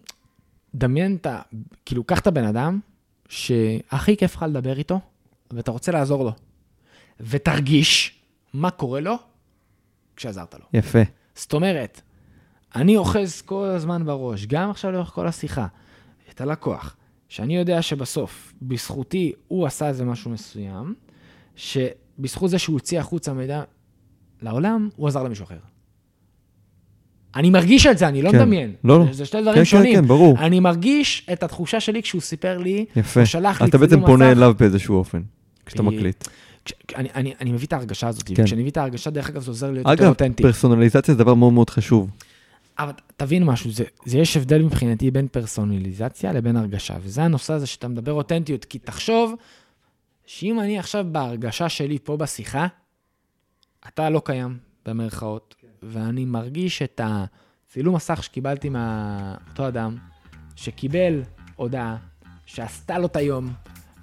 [0.75, 1.41] דמיין את ה...
[1.85, 2.81] כאילו, קח את הבן אדם
[3.29, 5.01] שהכי כיף לך לדבר איתו,
[5.51, 6.33] ואתה רוצה לעזור לו.
[7.21, 8.19] ותרגיש
[8.55, 9.15] מה קורה לו
[10.17, 10.67] כשעזרת לו.
[10.73, 10.99] יפה.
[11.35, 12.01] זאת אומרת,
[12.75, 15.67] אני אוחז כל הזמן בראש, גם עכשיו לאורך כל השיחה,
[16.31, 16.97] את הלקוח,
[17.29, 20.95] שאני יודע שבסוף, בזכותי, הוא עשה איזה משהו מסוים,
[21.57, 23.63] שבזכות זה שהוא הוציא החוצה מידע
[24.43, 25.59] לעולם, הוא עזר למישהו אחר.
[27.37, 28.37] אני מרגיש את זה, אני לא כן.
[28.39, 28.75] מדמיין.
[28.85, 29.13] לא, לא.
[29.13, 29.95] זה שתי כן, דברים כן, שונים.
[29.95, 30.39] כן, ברור.
[30.39, 33.21] אני מרגיש את התחושה שלי כשהוא סיפר לי, יפה.
[33.21, 34.37] הוא שלח לי אתה בעצם צילום פונה מסך.
[34.37, 35.23] אליו באיזשהו אופן,
[35.67, 36.29] כשאתה כי- מקליט.
[36.65, 38.35] כש- אני, אני, אני מביא את ההרגשה הזאת, כן.
[38.43, 40.43] וכשאני מביא את ההרגשה, דרך אגב, זה עוזר להיות יותר אגב, אותנטי.
[40.43, 42.11] פרסונליזציה זה דבר מאוד מאוד חשוב.
[42.79, 47.67] אבל תבין משהו, זה, זה יש הבדל מבחינתי בין פרסונליזציה לבין הרגשה, וזה הנושא הזה
[47.67, 49.35] שאתה מדבר אותנטיות, כי תחשוב
[50.27, 52.67] שאם אני עכשיו בהרגשה שלי פה בשיחה,
[53.89, 54.57] אתה לא קיים,
[54.87, 55.55] במרכאות,
[55.89, 59.97] ואני מרגיש את הצילום מסך שקיבלתי מאותו אדם,
[60.57, 61.23] שקיבל
[61.57, 61.97] הודעה,
[62.47, 63.53] שעשתה לו את היום,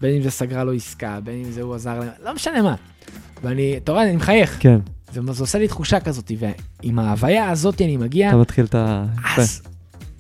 [0.01, 2.75] בין אם זה סגרה לו עסקה, בין אם זה הוא עזר להם, לא משנה מה.
[3.43, 4.57] ואני, אתה רואה, אני מחייך.
[4.59, 4.79] כן,
[5.11, 9.05] זה, זה עושה לי תחושה כזאת, ועם ההוויה הזאת אני מגיע, אתה מתחיל את ה...
[9.17, 9.41] יפה.
[9.41, 9.61] אז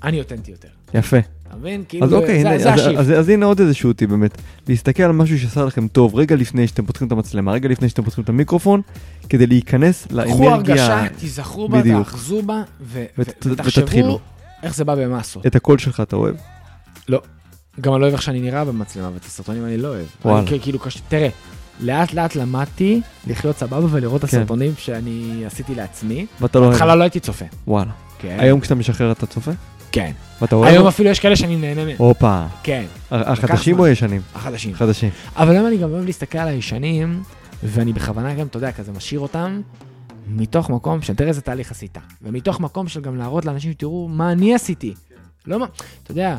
[0.03, 0.67] אני אותנטי יותר.
[0.93, 1.17] יפה.
[1.61, 1.83] מבין?
[1.89, 2.99] כאילו, אז אוקיי, זה, הנה, זה אז- השיפט.
[2.99, 4.37] אז- אז הנה עוד איזשהו טיפ באמת.
[4.67, 8.03] להסתכל על משהו שעשה לכם טוב רגע לפני שאתם פותחים את המצלמה, רגע לפני שאתם
[8.03, 8.81] פותחים את המיקרופון,
[9.29, 11.81] כדי להיכנס קחו לאנרגיה, הרגשה, תיזכרו בה.
[11.83, 13.53] תאחזו בה, ו- ו- ותתחילו.
[13.53, 14.19] ותחשבו
[14.63, 15.45] איך זה בא במסות.
[15.45, 16.35] את הקול שלך אתה אוהב?
[17.81, 20.05] גם אני לא אוהב איך שאני נראה במצלמה, ואת הסרטונים אני לא אוהב.
[20.25, 20.39] וואלה.
[20.49, 21.29] אני כאילו, קש- תראה,
[21.79, 24.37] לאט לאט למדתי לחיות סבבה ולראות את כן.
[24.37, 26.25] הסרטונים שאני עשיתי לעצמי.
[26.41, 26.73] ואתה לא אוהב?
[26.73, 27.45] בהתחלה לא הייתי צופה.
[27.67, 27.91] וואלה.
[28.19, 28.37] כן.
[28.39, 29.51] היום כשאתה משחרר אתה צופה?
[29.91, 30.11] כן.
[30.41, 30.73] ואתה אוהב?
[30.73, 31.95] היום אפילו יש כאלה שאני נהנה מהם.
[31.97, 32.45] הופה.
[32.63, 33.79] כן, החדשים.
[33.79, 34.21] או ישנים?
[34.35, 34.75] החדשים.
[34.75, 35.09] חדשים.
[35.35, 37.23] אבל היום אני גם אוהב להסתכל על הישנים,
[37.63, 39.61] ואני בכוונה גם, אתה יודע, כזה משאיר אותם,
[40.27, 41.97] מתוך מקום של תראה איזה תהליך עשית.
[42.21, 44.93] ומתוך מקום של גם להראות לאנשים, תראו מה אני עשיתי.
[45.45, 45.65] לא מה,
[46.03, 46.37] אתה יודע,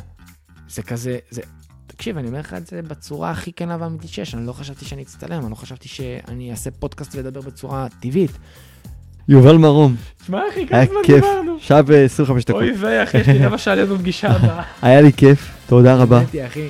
[0.68, 1.42] זה כזה, זה...
[1.86, 5.02] תקשיב, אני אומר לך את זה בצורה הכי כנה ואמיתית שיש, אני לא חשבתי שאני
[5.02, 8.30] אצטלם, אני לא חשבתי שאני אעשה פודקאסט ואדבר בצורה טבעית.
[9.28, 9.94] יובל מרום,
[10.26, 11.24] שמע, אחי, היה כיף.
[11.58, 12.54] שעה ו-25 דקות.
[12.54, 14.62] אוי ויי, אחי, יש לי רבע שעה להיות בפגישה הבאה.
[14.82, 16.22] היה לי כיף, תודה רבה.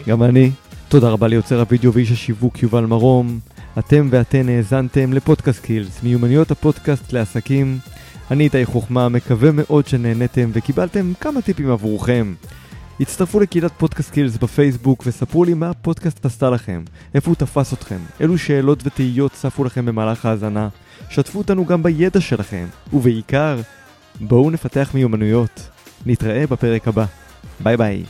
[0.07, 0.51] גם אני.
[0.89, 3.39] תודה רבה ליוצר הוידאו ואיש השיווק יובל מרום.
[3.79, 7.79] אתם ואתן האזנתם לפודקאסט קילס, מיומנויות הפודקאסט לעסקים.
[8.31, 12.35] אני איתי חוכמה, מקווה מאוד שנהנתם וקיבלתם כמה טיפים עבורכם.
[13.01, 16.83] הצטרפו לקהילת פודקאסט קילס בפייסבוק וספרו לי מה הפודקאסט עשתה לכם,
[17.15, 20.69] איפה הוא תפס אתכם, אילו שאלות ותהיות צפו לכם במהלך ההאזנה.
[21.13, 23.61] שתפו אותנו גם בידע שלכם, ובעיקר,
[24.21, 25.69] בואו נפתח מיומנויות.
[26.07, 27.05] נתראה בפרק הבא.
[27.61, 28.05] ביי ביי.